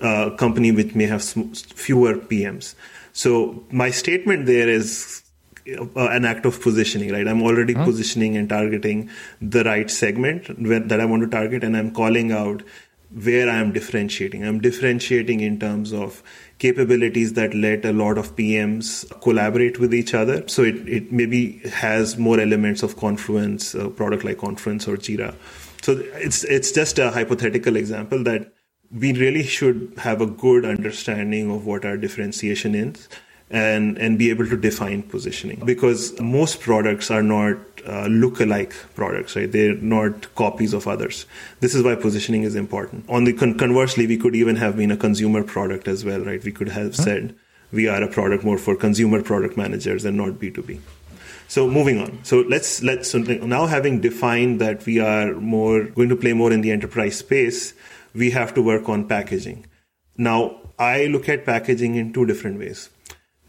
a 0.01 0.07
uh, 0.07 0.29
company 0.37 0.71
which 0.71 0.93
may 0.95 1.05
have 1.05 1.23
fewer 1.23 2.15
PMs. 2.15 2.75
So 3.13 3.63
my 3.71 3.91
statement 3.91 4.47
there 4.47 4.67
is 4.67 5.23
uh, 5.69 5.85
an 5.95 6.25
act 6.25 6.45
of 6.45 6.61
positioning, 6.61 7.13
right? 7.13 7.27
I'm 7.27 7.43
already 7.43 7.73
huh? 7.73 7.85
positioning 7.85 8.35
and 8.35 8.49
targeting 8.49 9.09
the 9.39 9.63
right 9.63 9.89
segment 9.89 10.47
that 10.89 10.99
I 10.99 11.05
want 11.05 11.23
to 11.23 11.29
target, 11.29 11.63
and 11.63 11.77
I'm 11.77 11.91
calling 11.91 12.31
out 12.31 12.63
where 13.13 13.49
I 13.49 13.57
am 13.59 13.71
differentiating. 13.71 14.43
I'm 14.43 14.59
differentiating 14.59 15.41
in 15.41 15.59
terms 15.59 15.93
of 15.93 16.23
capabilities 16.57 17.33
that 17.33 17.53
let 17.53 17.85
a 17.85 17.93
lot 17.93 18.17
of 18.17 18.35
PMs 18.35 19.09
collaborate 19.21 19.79
with 19.79 19.93
each 19.93 20.13
other. 20.13 20.47
So 20.47 20.63
it, 20.63 20.87
it 20.87 21.11
maybe 21.11 21.59
has 21.69 22.17
more 22.17 22.39
elements 22.39 22.81
of 22.81 22.97
Confluence, 22.97 23.75
a 23.75 23.89
product 23.89 24.23
like 24.23 24.39
Confluence 24.39 24.87
or 24.87 24.97
Jira. 24.97 25.35
So 25.81 26.01
it's 26.15 26.43
it's 26.45 26.71
just 26.71 26.97
a 26.97 27.11
hypothetical 27.11 27.75
example 27.75 28.23
that 28.23 28.53
we 28.91 29.13
really 29.13 29.43
should 29.43 29.93
have 29.97 30.21
a 30.21 30.25
good 30.25 30.65
understanding 30.65 31.51
of 31.51 31.65
what 31.65 31.83
our 31.83 31.97
differentiation 31.97 32.75
is 32.75 33.09
and 33.53 33.99
and 33.99 34.17
be 34.17 34.29
able 34.31 34.47
to 34.47 34.57
define 34.57 35.03
positioning. 35.03 35.61
Because 35.63 36.19
most 36.19 36.59
products 36.59 37.11
are 37.11 37.21
not 37.21 37.57
uh, 37.85 38.07
look-alike 38.07 38.73
products 38.95 39.35
right? 39.35 39.51
They're 39.51 39.75
not 39.75 40.33
copies 40.35 40.73
of 40.73 40.87
others. 40.87 41.25
This 41.59 41.75
is 41.75 41.83
why 41.83 41.95
positioning 41.95 42.43
is 42.43 42.55
important. 42.55 43.05
On 43.07 43.23
the 43.23 43.33
con- 43.33 43.57
conversely 43.57 44.07
we 44.07 44.17
could 44.17 44.35
even 44.35 44.55
have 44.55 44.75
been 44.75 44.91
a 44.91 44.97
consumer 44.97 45.43
product 45.43 45.87
as 45.87 46.03
well 46.03 46.21
right? 46.21 46.43
We 46.43 46.51
could 46.51 46.69
have 46.69 46.95
said 46.95 47.35
we 47.71 47.87
are 47.87 48.01
a 48.01 48.07
product 48.07 48.43
more 48.43 48.57
for 48.57 48.75
consumer 48.75 49.21
product 49.21 49.55
managers 49.55 50.03
and 50.03 50.17
not 50.17 50.33
b2b 50.33 50.79
so 51.47 51.67
moving 51.69 51.99
on. 51.99 52.19
So 52.23 52.41
let's 52.47 52.81
let's 52.81 53.11
so 53.11 53.19
now 53.19 53.67
having 53.67 54.01
defined 54.01 54.59
that 54.61 54.85
we 54.87 54.99
are 54.99 55.35
more 55.35 55.83
going 55.83 56.09
to 56.09 56.15
play 56.15 56.33
more 56.33 56.51
in 56.51 56.61
the 56.61 56.71
enterprise 56.71 57.17
space 57.17 57.73
we 58.15 58.31
have 58.31 58.53
to 58.55 58.61
work 58.61 58.89
on 58.89 59.07
packaging. 59.07 59.67
Now 60.17 60.59
i 60.79 61.05
look 61.05 61.29
at 61.29 61.45
packaging 61.45 61.95
in 61.95 62.11
two 62.13 62.25
different 62.25 62.57
ways 62.57 62.89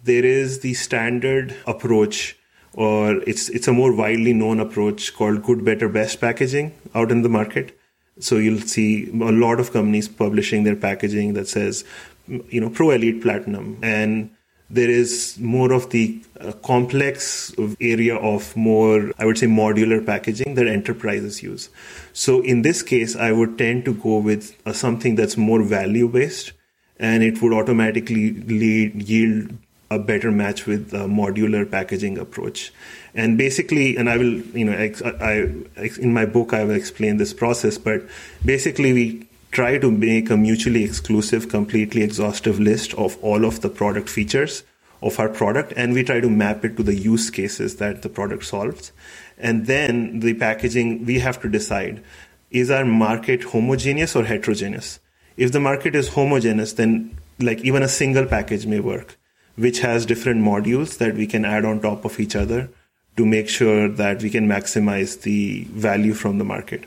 there 0.05 0.25
is 0.25 0.61
the 0.61 0.75
standard 0.75 1.57
approach 1.67 2.37
or 2.75 3.23
it's 3.27 3.49
it's 3.49 3.69
a 3.69 3.73
more 3.73 3.95
widely 3.95 4.33
known 4.33 4.61
approach 4.61 5.15
called 5.15 5.43
good 5.43 5.65
better 5.65 5.89
best 5.89 6.21
packaging 6.21 6.73
out 6.95 7.11
in 7.11 7.23
the 7.23 7.29
market. 7.29 7.79
So 8.21 8.37
you'll 8.37 8.61
see 8.61 9.09
a 9.11 9.33
lot 9.33 9.59
of 9.61 9.73
companies 9.73 10.09
publishing 10.09 10.65
their 10.65 10.77
packaging 10.77 11.33
that 11.35 11.49
says 11.49 11.85
you 12.29 12.61
know 12.61 12.71
pro 12.71 12.91
elite 12.91 13.23
platinum. 13.23 13.79
And 13.83 14.31
there 14.71 14.91
is 14.91 15.39
more 15.39 15.73
of 15.73 15.91
the 15.91 16.23
uh, 16.41 16.53
complex 16.65 17.55
area 17.81 18.17
of 18.17 18.57
more 18.57 19.13
i 19.19 19.27
would 19.27 19.39
say 19.39 19.47
modular 19.47 20.05
packaging 20.05 20.55
that 20.55 20.67
enterprises 20.67 21.43
use. 21.43 21.71
So 22.13 22.41
in 22.43 22.63
this 22.63 22.83
case 22.83 23.17
i 23.17 23.33
would 23.33 23.57
tend 23.57 23.87
to 23.87 23.95
go 23.95 24.19
with 24.19 24.55
uh, 24.67 24.73
something 24.73 25.15
that's 25.15 25.37
more 25.39 25.63
value 25.63 26.09
based 26.09 26.53
and 26.99 27.23
it 27.23 27.41
would 27.43 27.53
automatically 27.53 28.33
lead 28.33 29.03
yield 29.03 29.57
a 29.91 29.99
better 29.99 30.31
match 30.31 30.67
with 30.67 30.91
the 30.91 31.07
modular 31.07 31.71
packaging 31.71 32.19
approach. 32.19 32.73
And 33.15 33.39
basically, 33.39 33.97
and 33.97 34.09
I 34.09 34.17
will, 34.17 34.41
you 34.57 34.65
know, 34.65 34.73
I, 34.73 34.93
I, 35.21 35.91
in 36.01 36.13
my 36.13 36.27
book 36.27 36.53
I 36.53 36.65
will 36.65 36.75
explain 36.75 37.17
this 37.17 37.33
process, 37.33 37.79
but 37.79 38.03
basically 38.45 38.93
we 38.93 39.29
try 39.53 39.79
to 39.79 39.91
make 39.91 40.31
a 40.31 40.37
mutually 40.37 40.83
exclusive, 40.83 41.49
completely 41.49 42.03
exhaustive 42.03 42.59
list 42.59 42.93
of 42.95 43.17
all 43.23 43.45
of 43.45 43.61
the 43.61 43.69
product 43.69 44.09
features 44.09 44.65
of 45.01 45.21
our 45.21 45.29
product, 45.29 45.73
and 45.77 45.93
we 45.93 46.03
try 46.03 46.19
to 46.19 46.31
map 46.31 46.65
it 46.65 46.77
to 46.77 46.83
the 46.83 46.95
use 46.95 47.31
cases 47.31 47.77
that 47.77 48.03
the 48.03 48.09
product 48.09 48.45
solves. 48.45 48.91
And 49.39 49.67
then 49.67 50.21
the 50.21 50.35
packaging, 50.35 51.05
we 51.05 51.19
have 51.19 51.41
to 51.43 51.49
decide 51.49 52.03
is 52.51 52.71
our 52.71 52.85
market 52.85 53.43
homogeneous 53.43 54.15
or 54.15 54.25
heterogeneous? 54.25 55.01
If 55.37 55.51
the 55.51 55.61
market 55.61 55.97
is 55.97 56.09
homogeneous, 56.09 56.75
then 56.75 57.19
like 57.41 57.61
even 57.63 57.83
a 57.83 57.89
single 57.89 58.27
package 58.27 58.65
may 58.65 58.81
work 58.81 59.19
which 59.57 59.81
has 59.81 60.07
different 60.07 60.43
modules 60.43 60.99
that 60.99 61.15
we 61.15 61.27
can 61.27 61.45
add 61.45 61.65
on 61.65 61.81
top 61.81 62.05
of 62.05 62.19
each 62.19 62.35
other 62.35 62.69
to 63.17 63.25
make 63.25 63.49
sure 63.49 63.89
that 63.89 64.23
we 64.23 64.31
can 64.31 64.49
maximize 64.49 65.23
the 65.23 65.65
value 65.71 66.15
from 66.15 66.39
the 66.39 66.45
market. 66.45 66.85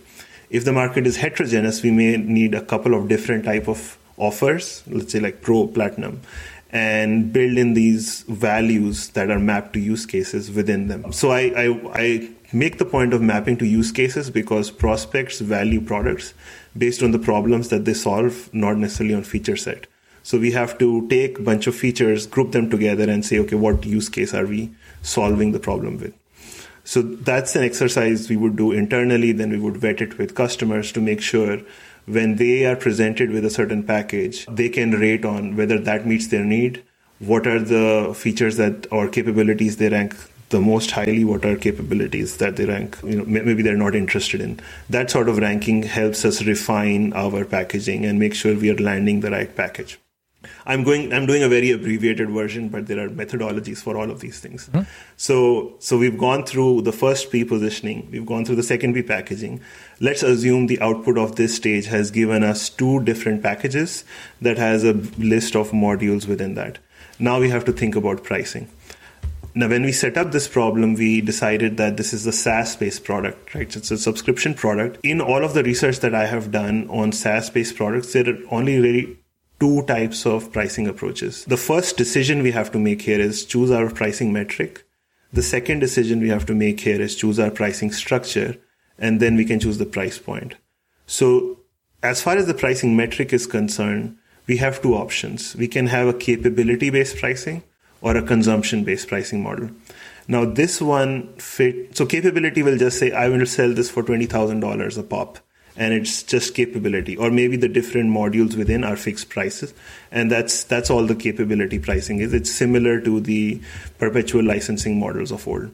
If 0.49 0.65
the 0.65 0.73
market 0.73 1.07
is 1.07 1.17
heterogeneous, 1.17 1.83
we 1.83 1.91
may 1.91 2.17
need 2.17 2.53
a 2.53 2.61
couple 2.61 2.93
of 2.93 3.07
different 3.07 3.45
type 3.45 3.67
of 3.67 3.97
offers, 4.17 4.83
let's 4.87 5.11
say 5.11 5.19
like 5.19 5.41
pro 5.41 5.67
platinum, 5.67 6.21
and 6.71 7.31
build 7.31 7.57
in 7.57 7.73
these 7.73 8.23
values 8.23 9.09
that 9.09 9.29
are 9.29 9.39
mapped 9.39 9.73
to 9.73 9.79
use 9.79 10.05
cases 10.05 10.51
within 10.51 10.87
them. 10.87 11.13
So 11.13 11.31
I, 11.31 11.53
I, 11.55 11.91
I 11.93 12.29
make 12.51 12.77
the 12.77 12.85
point 12.85 13.13
of 13.13 13.21
mapping 13.21 13.57
to 13.57 13.65
use 13.65 13.91
cases 13.91 14.29
because 14.29 14.71
prospects 14.71 15.39
value 15.39 15.81
products 15.81 16.33
based 16.77 17.03
on 17.03 17.11
the 17.11 17.19
problems 17.19 17.69
that 17.69 17.85
they 17.85 17.93
solve, 17.93 18.53
not 18.53 18.77
necessarily 18.77 19.15
on 19.15 19.23
feature 19.23 19.55
set. 19.55 19.87
So 20.27 20.37
we 20.37 20.51
have 20.51 20.77
to 20.79 21.07
take 21.07 21.39
a 21.39 21.41
bunch 21.41 21.67
of 21.67 21.73
features, 21.73 22.27
group 22.27 22.51
them 22.51 22.69
together, 22.69 23.09
and 23.09 23.25
say, 23.25 23.39
okay, 23.39 23.55
what 23.55 23.85
use 23.85 24.09
case 24.09 24.33
are 24.33 24.45
we 24.45 24.71
solving 25.01 25.53
the 25.53 25.59
problem 25.59 25.99
with? 25.99 26.13
So 26.83 27.01
that's 27.01 27.55
an 27.55 27.63
exercise 27.63 28.29
we 28.29 28.35
would 28.35 28.57
do 28.57 28.73
internally. 28.73 29.31
Then 29.31 29.51
we 29.51 29.57
would 29.57 29.77
vet 29.77 30.01
it 30.01 30.17
with 30.17 30.35
customers 30.35 30.91
to 30.91 30.99
make 30.99 31.21
sure 31.21 31.61
when 32.07 32.35
they 32.35 32.65
are 32.65 32.75
presented 32.75 33.31
with 33.31 33.45
a 33.45 33.49
certain 33.49 33.83
package, 33.83 34.45
they 34.47 34.67
can 34.67 34.91
rate 34.91 35.23
on 35.23 35.55
whether 35.55 35.79
that 35.79 36.05
meets 36.05 36.27
their 36.27 36.43
need. 36.43 36.83
What 37.19 37.47
are 37.47 37.59
the 37.59 38.13
features 38.13 38.57
that 38.57 38.85
or 38.91 39.07
capabilities 39.07 39.77
they 39.77 39.87
rank 39.87 40.13
the 40.49 40.59
most 40.59 40.91
highly? 40.91 41.23
What 41.23 41.45
are 41.45 41.55
capabilities 41.55 42.35
that 42.39 42.57
they 42.57 42.65
rank? 42.65 42.97
You 43.01 43.19
know, 43.19 43.23
maybe 43.25 43.61
they're 43.61 43.77
not 43.77 43.95
interested 43.95 44.41
in. 44.41 44.59
That 44.89 45.09
sort 45.09 45.29
of 45.29 45.37
ranking 45.37 45.83
helps 45.83 46.25
us 46.25 46.43
refine 46.43 47.13
our 47.13 47.45
packaging 47.45 48.03
and 48.03 48.19
make 48.19 48.35
sure 48.35 48.55
we 48.55 48.69
are 48.71 48.77
landing 48.77 49.21
the 49.21 49.31
right 49.31 49.55
package. 49.55 49.97
I'm 50.65 50.83
going. 50.83 51.13
I'm 51.13 51.25
doing 51.25 51.43
a 51.43 51.49
very 51.49 51.71
abbreviated 51.71 52.29
version, 52.29 52.69
but 52.69 52.87
there 52.87 52.99
are 53.03 53.09
methodologies 53.09 53.79
for 53.79 53.97
all 53.97 54.09
of 54.09 54.19
these 54.19 54.39
things. 54.39 54.69
Mm-hmm. 54.69 54.89
So, 55.15 55.75
so 55.79 55.97
we've 55.97 56.17
gone 56.17 56.45
through 56.45 56.81
the 56.81 56.91
first 56.91 57.31
P 57.31 57.43
positioning. 57.43 58.09
We've 58.11 58.25
gone 58.25 58.45
through 58.45 58.57
the 58.57 58.63
second 58.63 58.93
P 58.93 59.03
packaging. 59.03 59.61
Let's 59.99 60.23
assume 60.23 60.67
the 60.67 60.79
output 60.81 61.17
of 61.17 61.35
this 61.35 61.55
stage 61.55 61.85
has 61.87 62.11
given 62.11 62.43
us 62.43 62.69
two 62.69 63.03
different 63.03 63.43
packages 63.43 64.03
that 64.41 64.57
has 64.57 64.83
a 64.83 64.93
list 65.17 65.55
of 65.55 65.71
modules 65.71 66.27
within 66.27 66.55
that. 66.55 66.79
Now 67.19 67.39
we 67.39 67.49
have 67.49 67.65
to 67.65 67.71
think 67.71 67.95
about 67.95 68.23
pricing. 68.23 68.69
Now, 69.57 69.67
when 69.69 69.81
we 69.81 69.91
set 69.91 70.17
up 70.17 70.31
this 70.31 70.47
problem, 70.47 70.93
we 70.93 71.19
decided 71.19 71.77
that 71.77 71.97
this 71.97 72.13
is 72.13 72.27
a 72.27 72.31
SaaS-based 72.31 73.03
product, 73.03 73.55
right? 73.55 73.75
It's 73.75 73.89
a 73.89 73.97
subscription 73.97 74.53
product. 74.53 74.99
In 75.03 75.19
all 75.19 75.43
of 75.43 75.55
the 75.55 75.63
research 75.63 75.99
that 76.01 76.13
I 76.13 76.27
have 76.27 76.51
done 76.51 76.87
on 76.91 77.11
SaaS-based 77.11 77.75
products, 77.75 78.13
there 78.13 78.29
are 78.29 78.37
only 78.51 78.77
really 78.77 79.17
two 79.59 79.83
types 79.83 80.25
of 80.25 80.51
pricing 80.51 80.87
approaches. 80.87 81.45
The 81.45 81.57
first 81.57 81.97
decision 81.97 82.43
we 82.43 82.51
have 82.51 82.71
to 82.71 82.79
make 82.79 83.01
here 83.01 83.19
is 83.19 83.45
choose 83.45 83.71
our 83.71 83.89
pricing 83.89 84.31
metric. 84.31 84.85
The 85.33 85.41
second 85.41 85.79
decision 85.79 86.19
we 86.21 86.29
have 86.29 86.45
to 86.45 86.55
make 86.55 86.79
here 86.79 87.01
is 87.01 87.15
choose 87.15 87.39
our 87.39 87.51
pricing 87.51 87.91
structure, 87.91 88.57
and 88.97 89.19
then 89.19 89.35
we 89.35 89.45
can 89.45 89.59
choose 89.59 89.77
the 89.77 89.85
price 89.85 90.17
point. 90.17 90.55
So, 91.05 91.59
as 92.03 92.21
far 92.21 92.37
as 92.37 92.45
the 92.45 92.53
pricing 92.53 92.95
metric 92.95 93.33
is 93.33 93.47
concerned, 93.47 94.17
we 94.45 94.57
have 94.57 94.81
two 94.81 94.93
options. 94.93 95.55
We 95.55 95.67
can 95.67 95.87
have 95.87 96.07
a 96.07 96.13
capability 96.13 96.89
based 96.89 97.17
pricing 97.17 97.63
or 98.01 98.15
a 98.15 98.21
consumption 98.21 98.83
based 98.83 99.07
pricing 99.07 99.43
model. 99.43 99.71
Now, 100.27 100.45
this 100.45 100.81
one 100.81 101.33
fit, 101.37 101.97
so 101.97 102.05
capability 102.05 102.61
will 102.61 102.77
just 102.77 102.99
say, 102.99 103.11
I 103.11 103.29
will 103.29 103.45
sell 103.45 103.73
this 103.73 103.89
for 103.89 104.03
$20,000 104.03 104.97
a 104.97 105.03
pop 105.03 105.39
and 105.77 105.93
it's 105.93 106.23
just 106.23 106.55
capability. 106.55 107.15
Or 107.15 107.31
maybe 107.31 107.55
the 107.55 107.69
different 107.69 108.09
modules 108.09 108.57
within 108.57 108.83
are 108.83 108.97
fixed 108.97 109.29
prices 109.29 109.73
and 110.11 110.31
that's 110.31 110.63
that's 110.63 110.89
all 110.89 111.05
the 111.05 111.15
capability 111.15 111.79
pricing 111.79 112.19
is. 112.19 112.33
It's 112.33 112.51
similar 112.51 112.99
to 113.01 113.19
the 113.21 113.61
perpetual 113.99 114.43
licensing 114.43 114.99
models 114.99 115.31
of 115.31 115.47
old. 115.47 115.71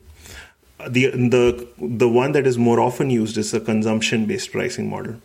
The 0.88 1.12
the 1.12 1.68
the 1.80 2.10
one 2.10 2.34
that 2.34 2.46
is 2.46 2.58
more 2.58 2.80
often 2.80 3.10
used 3.10 3.38
is 3.38 3.54
a 3.54 3.62
consumption 3.62 4.26
based 4.26 4.52
pricing 4.52 4.90
model. 4.90 5.16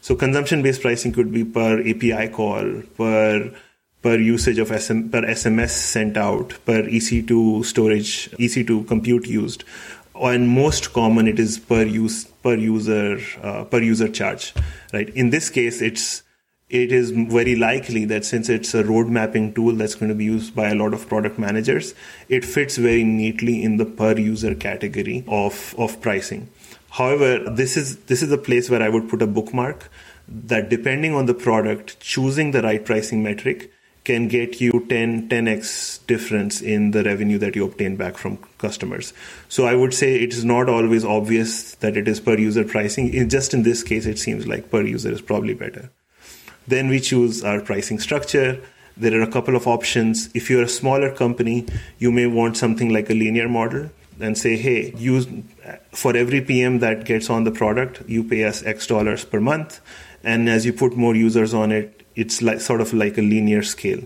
So 0.00 0.14
consumption 0.14 0.62
based 0.62 0.82
pricing 0.82 1.12
could 1.12 1.32
be 1.32 1.44
per 1.44 1.80
api 1.80 2.28
call 2.28 2.82
per 2.96 3.52
per 4.00 4.16
usage 4.16 4.58
of 4.58 4.68
SM, 4.68 5.08
per 5.08 5.22
sms 5.22 5.70
sent 5.70 6.16
out 6.16 6.54
per 6.64 6.82
ec2 6.84 7.64
storage 7.64 8.30
ec2 8.32 8.86
compute 8.86 9.26
used 9.26 9.64
and 10.22 10.48
most 10.48 10.92
common 10.92 11.28
it 11.28 11.38
is 11.38 11.58
per 11.58 11.82
use 11.82 12.24
per 12.42 12.54
user 12.54 13.18
uh, 13.42 13.64
per 13.64 13.80
user 13.80 14.08
charge 14.08 14.54
right? 14.92 15.08
In 15.10 15.30
this 15.30 15.50
case 15.50 15.80
it's 15.80 16.22
it 16.68 16.92
is 16.92 17.10
very 17.10 17.56
likely 17.56 18.04
that 18.04 18.26
since 18.26 18.50
it's 18.50 18.74
a 18.74 18.84
road 18.84 19.08
mapping 19.08 19.54
tool 19.54 19.72
that's 19.72 19.94
going 19.94 20.10
to 20.10 20.14
be 20.14 20.24
used 20.24 20.54
by 20.54 20.68
a 20.68 20.74
lot 20.74 20.92
of 20.92 21.08
product 21.08 21.38
managers 21.38 21.94
it 22.28 22.44
fits 22.44 22.76
very 22.76 23.04
neatly 23.04 23.62
in 23.62 23.78
the 23.78 23.86
per 23.86 24.16
user 24.16 24.54
category 24.54 25.24
of 25.28 25.74
of 25.78 26.00
pricing. 26.00 26.48
However 26.90 27.50
this 27.50 27.76
is 27.76 27.96
this 28.12 28.22
is 28.22 28.32
a 28.32 28.38
place 28.38 28.70
where 28.70 28.82
i 28.82 28.88
would 28.88 29.08
put 29.08 29.22
a 29.22 29.26
bookmark 29.26 29.90
that 30.28 30.68
depending 30.68 31.14
on 31.14 31.26
the 31.26 31.34
product 31.34 31.98
choosing 32.00 32.50
the 32.50 32.62
right 32.62 32.84
pricing 32.84 33.22
metric 33.22 33.72
can 34.08 34.26
get 34.32 34.58
you 34.64 34.72
10 34.88 35.28
10x 35.28 36.06
difference 36.12 36.60
in 36.74 36.92
the 36.92 37.02
revenue 37.04 37.38
that 37.44 37.56
you 37.58 37.64
obtain 37.66 37.96
back 38.02 38.16
from 38.22 38.38
customers. 38.64 39.12
So 39.56 39.66
i 39.70 39.74
would 39.80 39.94
say 39.98 40.08
it 40.26 40.32
is 40.38 40.46
not 40.50 40.70
always 40.74 41.04
obvious 41.16 41.74
that 41.86 41.98
it 42.02 42.08
is 42.12 42.22
per 42.28 42.38
user 42.44 42.64
pricing. 42.64 43.12
In 43.12 43.28
just 43.36 43.52
in 43.58 43.64
this 43.68 43.82
case 43.90 44.06
it 44.14 44.18
seems 44.24 44.46
like 44.52 44.70
per 44.70 44.82
user 44.82 45.12
is 45.18 45.20
probably 45.32 45.54
better. 45.64 45.90
Then 46.74 46.88
we 46.94 47.00
choose 47.10 47.44
our 47.52 47.60
pricing 47.60 48.00
structure. 48.06 48.48
There 48.96 49.18
are 49.18 49.26
a 49.26 49.30
couple 49.36 49.60
of 49.60 49.66
options. 49.74 50.28
If 50.40 50.50
you're 50.50 50.66
a 50.70 50.74
smaller 50.80 51.14
company 51.22 51.58
you 52.06 52.10
may 52.20 52.26
want 52.40 52.56
something 52.64 52.96
like 52.98 53.10
a 53.10 53.18
linear 53.24 53.48
model 53.58 53.90
and 54.20 54.42
say 54.46 54.56
hey 54.56 54.80
use 55.10 55.28
for 55.92 56.16
every 56.22 56.40
pm 56.48 56.80
that 56.86 57.04
gets 57.10 57.30
on 57.34 57.44
the 57.44 57.52
product 57.58 58.02
you 58.14 58.24
pay 58.32 58.42
us 58.52 58.64
x 58.76 58.86
dollars 58.96 59.30
per 59.34 59.46
month. 59.52 59.80
And 60.24 60.48
as 60.58 60.66
you 60.66 60.72
put 60.72 60.96
more 61.06 61.14
users 61.14 61.54
on 61.62 61.72
it, 61.80 61.97
it's 62.18 62.42
like 62.42 62.60
sort 62.60 62.80
of 62.80 62.92
like 62.92 63.16
a 63.16 63.22
linear 63.22 63.62
scale. 63.62 64.02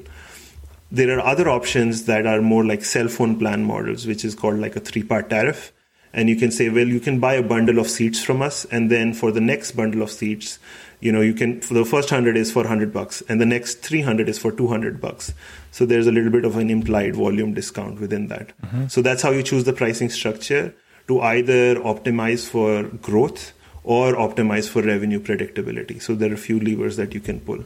There 0.91 1.19
are 1.19 1.27
other 1.27 1.49
options 1.49 2.05
that 2.05 2.27
are 2.27 2.43
more 2.43 2.65
like 2.65 2.85
cell 2.85 3.09
phone 3.09 3.39
plan 3.39 3.65
models, 3.65 4.07
which 4.07 4.25
is 4.25 4.35
called 4.35 4.59
like 4.59 4.77
a 4.77 4.81
three 4.81 5.03
part 5.03 5.31
tariff. 5.31 5.73
And 6.13 6.29
you 6.29 6.37
can 6.37 6.51
say, 6.51 6.69
well, 6.69 6.87
you 6.87 7.01
can 7.01 7.21
buy 7.21 7.35
a 7.35 7.43
bundle 7.43 7.79
of 7.79 7.89
seats 7.89 8.23
from 8.23 8.43
us, 8.43 8.67
and 8.67 8.91
then 8.91 9.15
for 9.15 9.33
the 9.33 9.41
next 9.41 9.71
bundle 9.71 10.03
of 10.03 10.11
seats, 10.11 10.59
you 11.01 11.11
know, 11.11 11.23
you 11.23 11.33
can, 11.33 11.63
for 11.63 11.73
the 11.73 11.87
first 11.87 12.11
hundred 12.11 12.37
is 12.37 12.53
for 12.53 12.65
100 12.65 12.93
bucks, 12.93 13.23
and 13.31 13.41
the 13.41 13.47
next 13.47 13.77
300 13.77 14.29
is 14.29 14.39
for 14.39 14.53
200 14.53 15.01
bucks. 15.01 15.33
So 15.71 15.87
there's 15.87 16.07
a 16.07 16.13
little 16.13 16.31
bit 16.31 16.45
of 16.45 16.59
an 16.59 16.69
implied 16.69 17.17
volume 17.17 17.55
discount 17.55 17.99
within 17.99 18.29
that. 18.29 18.53
Mm-hmm. 18.61 18.89
So 18.89 19.01
that's 19.01 19.23
how 19.23 19.31
you 19.31 19.43
choose 19.43 19.65
the 19.65 19.73
pricing 19.73 20.11
structure 20.11 20.75
to 21.09 21.23
either 21.23 21.77
optimize 21.77 22.47
for 22.47 22.83
growth 22.99 23.55
or 23.85 24.13
optimize 24.13 24.69
for 24.69 24.83
revenue 24.83 25.19
predictability. 25.19 26.01
So 26.01 26.15
there 26.15 26.31
are 26.31 26.35
a 26.35 26.45
few 26.49 26.61
levers 26.61 26.97
that 26.97 27.15
you 27.15 27.21
can 27.21 27.41
pull. 27.41 27.65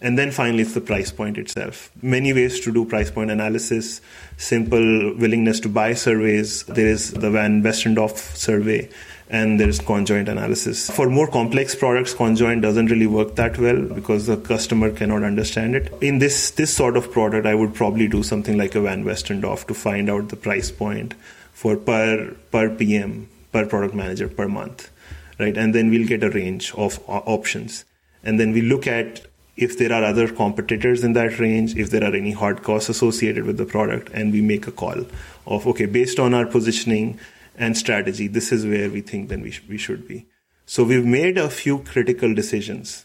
And 0.00 0.18
then 0.18 0.30
finally, 0.30 0.62
it's 0.62 0.74
the 0.74 0.80
price 0.80 1.12
point 1.12 1.38
itself. 1.38 1.90
Many 2.02 2.32
ways 2.32 2.60
to 2.60 2.72
do 2.72 2.84
price 2.84 3.10
point 3.10 3.30
analysis, 3.30 4.00
simple 4.36 5.14
willingness 5.16 5.60
to 5.60 5.68
buy 5.68 5.94
surveys. 5.94 6.64
There 6.64 6.86
is 6.86 7.12
the 7.12 7.30
Van 7.30 7.62
Westendorp 7.62 8.16
survey 8.16 8.88
and 9.30 9.60
there 9.60 9.68
is 9.68 9.78
conjoint 9.78 10.28
analysis. 10.28 10.90
For 10.90 11.08
more 11.08 11.28
complex 11.28 11.74
products, 11.74 12.12
conjoint 12.12 12.62
doesn't 12.62 12.86
really 12.86 13.06
work 13.06 13.36
that 13.36 13.58
well 13.58 13.80
because 13.80 14.26
the 14.26 14.36
customer 14.36 14.90
cannot 14.90 15.22
understand 15.22 15.76
it. 15.76 15.92
In 16.00 16.18
this 16.18 16.50
this 16.50 16.74
sort 16.74 16.96
of 16.96 17.10
product, 17.12 17.46
I 17.46 17.54
would 17.54 17.74
probably 17.74 18.08
do 18.08 18.22
something 18.22 18.58
like 18.58 18.74
a 18.74 18.80
Van 18.80 19.04
Westendorp 19.04 19.66
to 19.68 19.74
find 19.74 20.10
out 20.10 20.28
the 20.28 20.36
price 20.36 20.70
point 20.70 21.14
for 21.52 21.76
per 21.76 22.34
per 22.50 22.68
PM 22.70 23.28
per 23.52 23.66
product 23.66 23.94
manager 23.94 24.28
per 24.28 24.48
month, 24.48 24.90
right? 25.38 25.56
And 25.56 25.74
then 25.74 25.90
we'll 25.90 26.08
get 26.08 26.24
a 26.24 26.30
range 26.30 26.74
of 26.74 26.98
uh, 27.08 27.22
options, 27.36 27.84
and 28.24 28.40
then 28.40 28.52
we 28.52 28.62
look 28.62 28.86
at 28.88 29.26
if 29.60 29.76
there 29.76 29.92
are 29.92 30.02
other 30.02 30.26
competitors 30.32 31.04
in 31.04 31.12
that 31.12 31.38
range, 31.38 31.76
if 31.76 31.90
there 31.90 32.02
are 32.02 32.14
any 32.14 32.32
hard 32.32 32.62
costs 32.62 32.88
associated 32.88 33.44
with 33.44 33.58
the 33.58 33.66
product, 33.66 34.08
and 34.14 34.32
we 34.32 34.40
make 34.40 34.66
a 34.66 34.72
call 34.72 35.04
of 35.46 35.66
okay, 35.66 35.86
based 35.86 36.18
on 36.18 36.32
our 36.32 36.46
positioning 36.46 37.20
and 37.56 37.76
strategy, 37.76 38.26
this 38.26 38.52
is 38.52 38.64
where 38.66 38.88
we 38.88 39.02
think 39.02 39.28
then 39.28 39.42
we, 39.42 39.50
sh- 39.50 39.62
we 39.68 39.76
should 39.76 40.08
be. 40.08 40.26
So 40.64 40.82
we've 40.82 41.04
made 41.04 41.36
a 41.36 41.50
few 41.50 41.80
critical 41.80 42.34
decisions. 42.34 43.04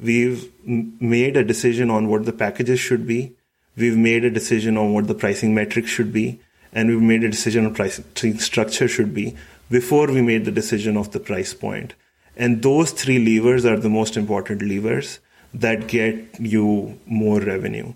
We've 0.00 0.50
m- 0.66 0.96
made 0.98 1.36
a 1.36 1.44
decision 1.44 1.88
on 1.88 2.08
what 2.08 2.24
the 2.24 2.32
packages 2.32 2.80
should 2.80 3.06
be. 3.06 3.36
We've 3.76 3.96
made 3.96 4.24
a 4.24 4.30
decision 4.30 4.76
on 4.76 4.92
what 4.92 5.06
the 5.06 5.14
pricing 5.14 5.54
metrics 5.54 5.88
should 5.88 6.12
be. 6.12 6.40
And 6.72 6.88
we've 6.88 7.02
made 7.02 7.22
a 7.22 7.30
decision 7.30 7.66
on 7.66 7.74
pricing 7.74 8.38
structure 8.38 8.88
should 8.88 9.14
be 9.14 9.36
before 9.70 10.06
we 10.06 10.22
made 10.22 10.46
the 10.46 10.50
decision 10.50 10.96
of 10.96 11.12
the 11.12 11.20
price 11.20 11.54
point. 11.54 11.94
And 12.34 12.62
those 12.62 12.92
three 12.92 13.18
levers 13.18 13.66
are 13.66 13.78
the 13.78 13.90
most 13.90 14.16
important 14.16 14.62
levers 14.62 15.20
that 15.54 15.86
get 15.86 16.40
you 16.40 16.98
more 17.06 17.40
revenue 17.40 17.92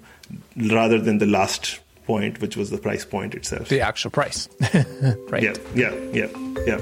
rather 0.57 0.99
than 0.99 1.19
the 1.19 1.27
last 1.27 1.81
point, 2.07 2.41
which 2.41 2.57
was 2.57 2.71
the 2.71 2.79
price 2.79 3.05
point 3.05 3.35
itself. 3.35 3.69
The 3.69 3.81
actual 3.81 4.11
price. 4.11 4.49
right. 5.31 5.43
Yeah, 5.43 5.55
yeah, 5.75 5.95
yeah, 6.13 6.29
yeah. 6.67 6.81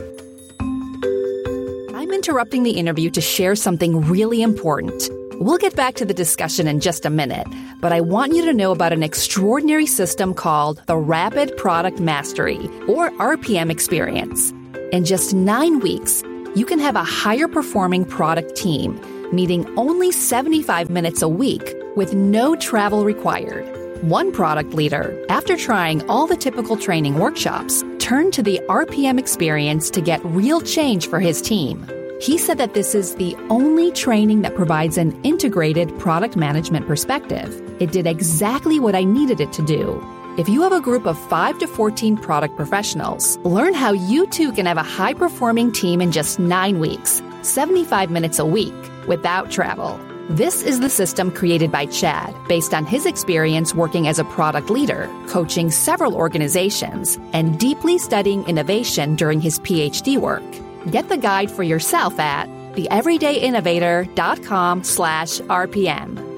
I'm 1.94 2.12
interrupting 2.12 2.62
the 2.62 2.72
interview 2.72 3.10
to 3.10 3.20
share 3.20 3.56
something 3.56 4.02
really 4.02 4.42
important. 4.42 5.08
We'll 5.40 5.58
get 5.58 5.74
back 5.74 5.94
to 5.96 6.04
the 6.04 6.14
discussion 6.14 6.68
in 6.68 6.78
just 6.80 7.04
a 7.04 7.10
minute, 7.10 7.46
but 7.80 7.92
I 7.92 8.00
want 8.00 8.34
you 8.34 8.44
to 8.44 8.52
know 8.52 8.70
about 8.70 8.92
an 8.92 9.02
extraordinary 9.02 9.86
system 9.86 10.32
called 10.32 10.80
the 10.86 10.96
Rapid 10.96 11.56
Product 11.56 11.98
Mastery, 11.98 12.58
or 12.86 13.10
RPM 13.10 13.70
experience. 13.70 14.52
In 14.92 15.04
just 15.04 15.34
nine 15.34 15.80
weeks, 15.80 16.22
you 16.54 16.64
can 16.64 16.78
have 16.78 16.94
a 16.94 17.02
higher 17.02 17.48
performing 17.48 18.04
product 18.04 18.54
team, 18.54 19.00
meeting 19.32 19.66
only 19.78 20.12
75 20.12 20.90
minutes 20.90 21.22
a 21.22 21.28
week 21.28 21.74
with 21.96 22.14
no 22.14 22.56
travel 22.56 23.04
required. 23.04 23.64
One 24.02 24.32
product 24.32 24.74
leader, 24.74 25.18
after 25.28 25.56
trying 25.56 26.08
all 26.10 26.26
the 26.26 26.36
typical 26.36 26.76
training 26.76 27.18
workshops, 27.18 27.82
turned 27.98 28.32
to 28.34 28.42
the 28.42 28.60
RPM 28.68 29.18
experience 29.18 29.88
to 29.90 30.00
get 30.00 30.24
real 30.24 30.60
change 30.60 31.08
for 31.08 31.20
his 31.20 31.40
team. 31.40 31.88
He 32.20 32.38
said 32.38 32.58
that 32.58 32.74
this 32.74 32.94
is 32.94 33.14
the 33.14 33.34
only 33.50 33.90
training 33.92 34.42
that 34.42 34.54
provides 34.54 34.98
an 34.98 35.18
integrated 35.22 35.98
product 35.98 36.36
management 36.36 36.86
perspective. 36.86 37.60
It 37.80 37.92
did 37.92 38.06
exactly 38.06 38.78
what 38.78 38.94
I 38.94 39.04
needed 39.04 39.40
it 39.40 39.52
to 39.54 39.62
do. 39.62 40.02
If 40.36 40.48
you 40.48 40.62
have 40.62 40.72
a 40.72 40.80
group 40.80 41.06
of 41.06 41.18
5 41.28 41.58
to 41.60 41.66
14 41.66 42.16
product 42.16 42.56
professionals, 42.56 43.36
learn 43.38 43.72
how 43.72 43.92
you 43.92 44.26
too 44.26 44.52
can 44.52 44.66
have 44.66 44.78
a 44.78 44.82
high 44.82 45.14
performing 45.14 45.70
team 45.70 46.00
in 46.00 46.12
just 46.12 46.38
9 46.38 46.80
weeks, 46.80 47.22
75 47.42 48.10
minutes 48.10 48.38
a 48.38 48.44
week, 48.44 48.74
without 49.06 49.50
travel. 49.50 50.00
This 50.30 50.62
is 50.62 50.80
the 50.80 50.88
system 50.88 51.30
created 51.30 51.70
by 51.70 51.84
Chad 51.86 52.34
based 52.48 52.72
on 52.72 52.86
his 52.86 53.04
experience 53.04 53.74
working 53.74 54.08
as 54.08 54.18
a 54.18 54.24
product 54.24 54.70
leader, 54.70 55.10
coaching 55.28 55.70
several 55.70 56.14
organizations, 56.14 57.18
and 57.34 57.60
deeply 57.60 57.98
studying 57.98 58.48
innovation 58.48 59.16
during 59.16 59.40
his 59.40 59.58
PhD 59.58 60.16
work. 60.16 60.42
Get 60.90 61.10
the 61.10 61.18
guide 61.18 61.50
for 61.50 61.62
yourself 61.62 62.18
at 62.18 62.48
theeverydayinnovator.com 62.74 64.84
slash 64.84 65.40
RPM. 65.40 66.34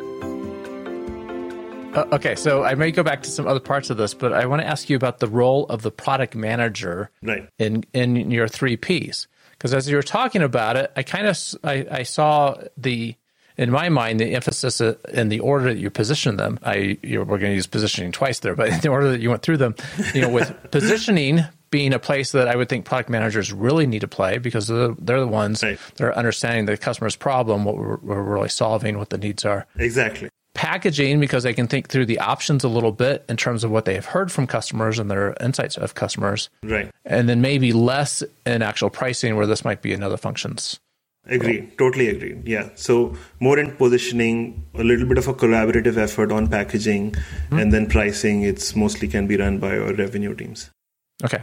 Uh, 1.96 2.04
okay, 2.12 2.34
so 2.34 2.62
I 2.62 2.74
may 2.74 2.90
go 2.90 3.02
back 3.02 3.22
to 3.22 3.30
some 3.30 3.46
other 3.46 3.60
parts 3.60 3.88
of 3.88 3.96
this, 3.96 4.12
but 4.12 4.34
I 4.34 4.44
want 4.44 4.60
to 4.60 4.68
ask 4.68 4.90
you 4.90 4.96
about 4.96 5.20
the 5.20 5.28
role 5.28 5.64
of 5.66 5.80
the 5.80 5.90
product 5.90 6.34
manager 6.34 7.10
right. 7.22 7.48
in, 7.58 7.84
in 7.94 8.30
your 8.30 8.48
three 8.48 8.76
Ps. 8.76 9.26
Because 9.66 9.74
as 9.74 9.88
you 9.88 9.96
were 9.96 10.02
talking 10.04 10.42
about 10.42 10.76
it, 10.76 10.92
I 10.94 11.02
kind 11.02 11.26
of 11.26 11.36
I, 11.64 11.86
I 11.90 12.02
saw 12.04 12.56
the 12.76 13.16
in 13.58 13.68
my 13.72 13.88
mind, 13.88 14.20
the 14.20 14.32
emphasis 14.36 14.80
uh, 14.80 14.94
in 15.12 15.28
the 15.28 15.40
order 15.40 15.64
that 15.74 15.78
you 15.78 15.90
position 15.90 16.36
them, 16.36 16.60
I 16.62 16.98
you 17.02 17.18
know, 17.18 17.24
we're 17.24 17.38
going 17.38 17.50
to 17.50 17.56
use 17.56 17.66
positioning 17.66 18.12
twice 18.12 18.38
there, 18.38 18.54
but 18.54 18.68
in 18.72 18.78
the 18.78 18.90
order 18.90 19.10
that 19.10 19.20
you 19.20 19.28
went 19.28 19.42
through 19.42 19.56
them, 19.56 19.74
you 20.14 20.20
know, 20.20 20.28
with 20.28 20.54
positioning 20.70 21.40
being 21.70 21.92
a 21.92 21.98
place 21.98 22.30
that 22.30 22.46
I 22.46 22.54
would 22.54 22.68
think 22.68 22.84
product 22.84 23.10
managers 23.10 23.52
really 23.52 23.88
need 23.88 24.02
to 24.02 24.08
play 24.08 24.38
because 24.38 24.68
they're, 24.68 24.94
they're 25.00 25.18
the 25.18 25.26
ones 25.26 25.64
right. 25.64 25.80
that 25.96 26.04
are 26.04 26.16
understanding 26.16 26.66
the 26.66 26.76
customer's 26.76 27.16
problem, 27.16 27.64
what 27.64 27.76
we're, 27.76 27.96
we're 27.96 28.22
really 28.22 28.48
solving, 28.48 28.98
what 28.98 29.10
the 29.10 29.18
needs 29.18 29.44
are. 29.44 29.66
Exactly 29.76 30.30
packaging 30.56 31.20
because 31.20 31.44
they 31.44 31.52
can 31.52 31.68
think 31.68 31.88
through 31.88 32.06
the 32.06 32.18
options 32.18 32.64
a 32.64 32.68
little 32.68 32.90
bit 32.90 33.24
in 33.28 33.36
terms 33.36 33.62
of 33.62 33.70
what 33.70 33.84
they 33.84 33.94
have 33.94 34.06
heard 34.06 34.32
from 34.32 34.46
customers 34.46 34.98
and 34.98 35.10
their 35.10 35.36
insights 35.40 35.76
of 35.76 35.94
customers. 35.94 36.48
Right. 36.62 36.90
And 37.04 37.28
then 37.28 37.40
maybe 37.42 37.72
less 37.72 38.24
in 38.46 38.62
actual 38.62 38.90
pricing 38.90 39.36
where 39.36 39.46
this 39.46 39.64
might 39.64 39.82
be 39.82 39.92
another 39.92 40.16
functions. 40.16 40.80
Agree. 41.28 41.68
Totally 41.76 42.08
agree. 42.08 42.40
Yeah. 42.44 42.70
So 42.74 43.16
more 43.38 43.58
in 43.58 43.72
positioning, 43.76 44.64
a 44.74 44.84
little 44.84 45.06
bit 45.06 45.18
of 45.18 45.28
a 45.28 45.34
collaborative 45.34 45.96
effort 45.96 46.32
on 46.32 46.48
packaging, 46.48 47.12
mm-hmm. 47.12 47.58
and 47.58 47.72
then 47.72 47.86
pricing. 47.86 48.42
It's 48.42 48.76
mostly 48.76 49.08
can 49.08 49.26
be 49.26 49.36
run 49.36 49.58
by 49.58 49.76
our 49.76 49.92
revenue 49.92 50.34
teams. 50.34 50.70
Okay. 51.24 51.42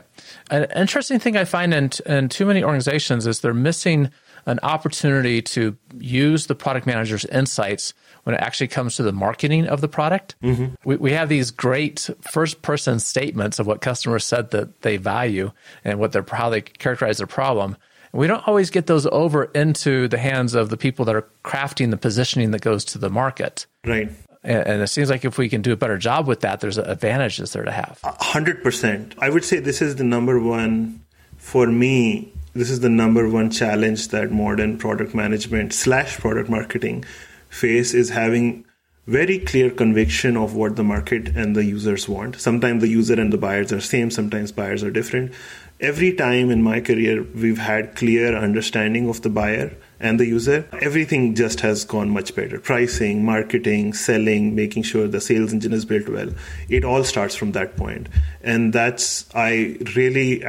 An 0.50 0.68
interesting 0.76 1.20
thing 1.20 1.36
I 1.36 1.44
find 1.44 1.74
in 1.74 1.90
in 2.06 2.30
too 2.30 2.46
many 2.46 2.64
organizations 2.64 3.28
is 3.28 3.42
they're 3.42 3.54
missing 3.54 4.10
an 4.46 4.60
opportunity 4.64 5.42
to 5.42 5.78
use 5.98 6.48
the 6.48 6.56
product 6.56 6.86
manager's 6.86 7.26
insights 7.26 7.94
when 8.24 8.36
it 8.36 8.42
actually 8.42 8.68
comes 8.68 8.96
to 8.96 9.04
the 9.04 9.12
marketing 9.12 9.68
of 9.68 9.82
the 9.82 9.88
product. 9.88 10.36
Mm-hmm. 10.44 10.76
We, 10.86 10.96
we 10.98 11.12
have 11.12 11.30
these 11.30 11.52
great 11.52 12.10
first 12.22 12.62
person 12.62 13.00
statements 13.00 13.60
of 13.60 13.68
what 13.68 13.82
customers 13.82 14.26
said 14.26 14.52
that 14.52 14.82
they 14.82 14.98
value 14.98 15.52
and 15.84 16.00
what 16.00 16.12
their 16.12 16.26
how 16.30 16.50
they 16.50 16.62
characterize 16.62 17.18
their 17.18 17.28
problem 17.28 17.78
we 18.14 18.28
don't 18.28 18.48
always 18.48 18.70
get 18.70 18.86
those 18.86 19.06
over 19.08 19.46
into 19.56 20.08
the 20.08 20.20
hands 20.20 20.54
of 20.54 20.70
the 20.70 20.78
people 20.78 21.04
that 21.06 21.16
are 21.16 21.28
crafting 21.44 21.90
the 21.90 21.98
positioning 21.98 22.52
that 22.52 22.62
goes 22.62 22.86
to 22.86 23.00
the 23.00 23.10
market. 23.10 23.66
Right. 23.84 24.10
And, 24.44 24.82
it 24.82 24.88
seems 24.88 25.10
like 25.10 25.26
if 25.26 25.38
we 25.38 25.50
can 25.50 25.62
do 25.62 25.72
a 25.72 25.76
better 25.76 25.98
job 25.98 26.28
with 26.28 26.42
that, 26.42 26.60
there's 26.60 26.78
advantages 26.78 27.54
there 27.54 27.64
to 27.64 27.72
have. 27.72 28.00
100%. 28.04 29.16
I 29.20 29.30
would 29.30 29.44
say 29.44 29.60
this 29.60 29.82
is 29.82 29.96
the 29.96 30.04
number 30.04 30.40
one, 30.40 31.02
for 31.38 31.66
me, 31.66 32.32
this 32.54 32.70
is 32.70 32.82
the 32.82 32.90
number 32.90 33.28
one 33.30 33.50
challenge 33.50 34.10
that 34.10 34.32
modern 34.32 34.78
product 34.78 35.16
management 35.16 35.74
slash 35.74 36.18
product 36.18 36.50
marketing 36.50 37.04
face 37.50 37.94
is 37.94 38.10
having 38.10 38.66
very 39.06 39.40
clear 39.40 39.70
conviction 39.70 40.38
of 40.38 40.56
what 40.56 40.76
the 40.78 40.84
market 40.84 41.28
and 41.36 41.56
the 41.56 41.66
users 41.66 42.08
want. 42.08 42.40
Sometimes 42.40 42.82
the 42.82 42.88
user 42.88 43.20
and 43.20 43.34
the 43.34 43.38
buyers 43.38 43.74
are 43.74 43.82
same, 43.82 44.10
sometimes 44.10 44.52
buyers 44.52 44.82
are 44.82 44.92
different. 44.92 45.34
Every 45.82 46.14
time 46.14 46.50
in 46.50 46.64
my 46.64 46.80
career 46.80 47.24
we've 47.36 47.58
had 47.58 47.96
clear 47.96 48.38
understanding 48.38 49.10
of 49.10 49.22
the 49.22 49.30
buyer 49.30 49.76
and 50.00 50.20
the 50.20 50.26
user. 50.26 50.66
Everything 50.82 51.36
just 51.36 51.60
has 51.62 51.84
gone 51.84 52.10
much 52.10 52.36
better. 52.36 52.60
Pricing 52.60 53.26
marketing 53.26 53.94
selling 53.94 54.56
making 54.56 54.84
sure 54.84 55.08
the 55.08 55.20
sales 55.20 55.52
engine 55.52 55.74
is 55.74 55.86
built 55.86 56.08
well. 56.08 56.30
It 56.70 56.86
all 56.86 57.04
starts 57.04 57.36
from 57.36 57.54
that 57.54 57.76
point. 57.76 58.08
And 58.42 58.72
that's 58.72 59.26
i 59.36 59.78
really 59.96 60.44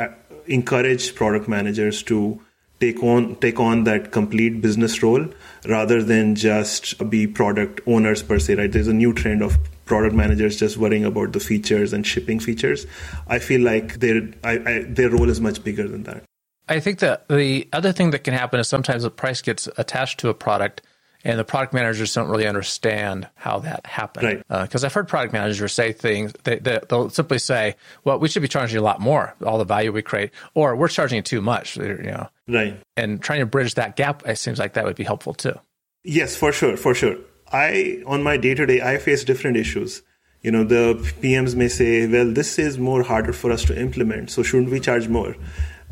encourage 0.47 1.15
product 1.15 1.49
managers 1.49 2.03
to 2.05 2.41
take 2.81 3.03
on 3.03 3.37
take 3.37 3.61
on 3.61 3.85
that 3.85 4.11
complete 4.11 4.61
business 4.61 5.03
role 5.03 5.27
rather 5.67 6.03
than 6.03 6.35
just 6.35 7.09
be 7.09 7.27
product 7.27 7.81
owners 7.87 8.23
per 8.23 8.39
se 8.39 8.57
right 8.57 8.73
there's 8.73 8.89
a 8.89 8.93
new 8.93 9.13
trend 9.13 9.43
of 9.43 9.57
product 9.85 10.15
managers 10.15 10.57
just 10.57 10.77
worrying 10.77 11.05
about 11.05 11.33
the 11.33 11.41
features 11.41 11.93
and 11.93 12.07
shipping 12.07 12.41
features. 12.41 12.87
I 13.27 13.39
feel 13.39 13.61
like 13.61 14.01
their 14.01 14.31
I, 14.43 14.53
I, 14.53 14.85
their 14.89 15.11
role 15.11 15.29
is 15.29 15.41
much 15.41 15.63
bigger 15.63 15.87
than 15.89 16.05
that. 16.05 16.23
I 16.69 16.81
think 16.81 17.01
that 17.01 17.29
the 17.29 17.69
other 17.73 17.93
thing 17.93 18.11
that 18.13 18.25
can 18.25 18.33
happen 18.33 18.59
is 18.59 18.69
sometimes 18.69 19.03
the 19.03 19.11
price 19.11 19.43
gets 19.43 19.69
attached 19.77 20.19
to 20.21 20.31
a 20.31 20.35
product 20.35 20.83
and 21.25 21.39
the 21.39 21.45
product 21.45 21.73
managers 21.73 22.13
don't 22.13 22.29
really 22.29 22.47
understand 22.47 23.29
how 23.35 23.59
that 23.61 23.87
happened. 23.87 24.45
Because 24.49 24.51
right. 24.51 24.85
uh, 24.85 24.87
I've 24.87 24.93
heard 24.93 25.09
product 25.09 25.33
managers 25.33 25.73
say 25.73 25.93
things, 25.93 26.35
they, 26.45 26.59
they, 26.59 26.79
will 26.91 27.09
simply 27.09 27.39
say, 27.39 27.77
well, 28.05 28.19
we 28.19 28.29
should 28.29 28.43
be 28.43 28.49
charging 28.49 28.79
a 28.79 28.83
lot 28.83 29.01
more, 29.01 29.35
all 29.45 29.57
the 29.57 29.65
value 29.65 29.91
we 29.91 30.03
create, 30.03 30.31
or 30.53 30.77
we're 30.77 30.89
charging 30.89 31.23
too 31.23 31.41
much, 31.41 31.77
you 31.79 31.97
know. 32.03 32.29
Right. 32.47 32.79
And 32.97 33.23
trying 33.23 33.41
to 33.41 33.47
bridge 33.47 33.75
that 33.75 33.97
gap, 33.97 34.27
it 34.27 34.37
seems 34.37 34.59
like 34.59 34.75
that 34.75 34.85
would 34.85 34.97
be 34.97 35.05
helpful 35.05 35.33
too. 35.33 35.59
Yes, 36.05 36.37
for 36.37 36.53
sure, 36.53 36.77
for 36.77 36.95
sure. 36.95 37.17
I, 37.51 38.03
on 38.07 38.23
my 38.23 38.37
day 38.37 38.55
to 38.55 38.67
day, 38.67 38.83
I 38.83 38.99
face 38.99 39.25
different 39.25 39.57
issues. 39.57 40.03
You 40.43 40.51
know, 40.51 40.65
the 40.65 40.95
PMs 41.23 41.55
may 41.55 41.69
say, 41.69 42.07
well, 42.07 42.31
this 42.31 42.59
is 42.59 42.77
more 42.77 43.03
harder 43.03 43.33
for 43.33 43.51
us 43.51 43.65
to 43.65 43.81
implement, 43.81 44.31
so 44.31 44.43
shouldn't 44.43 44.71
we 44.71 44.79
charge 44.79 45.09
more? 45.09 45.35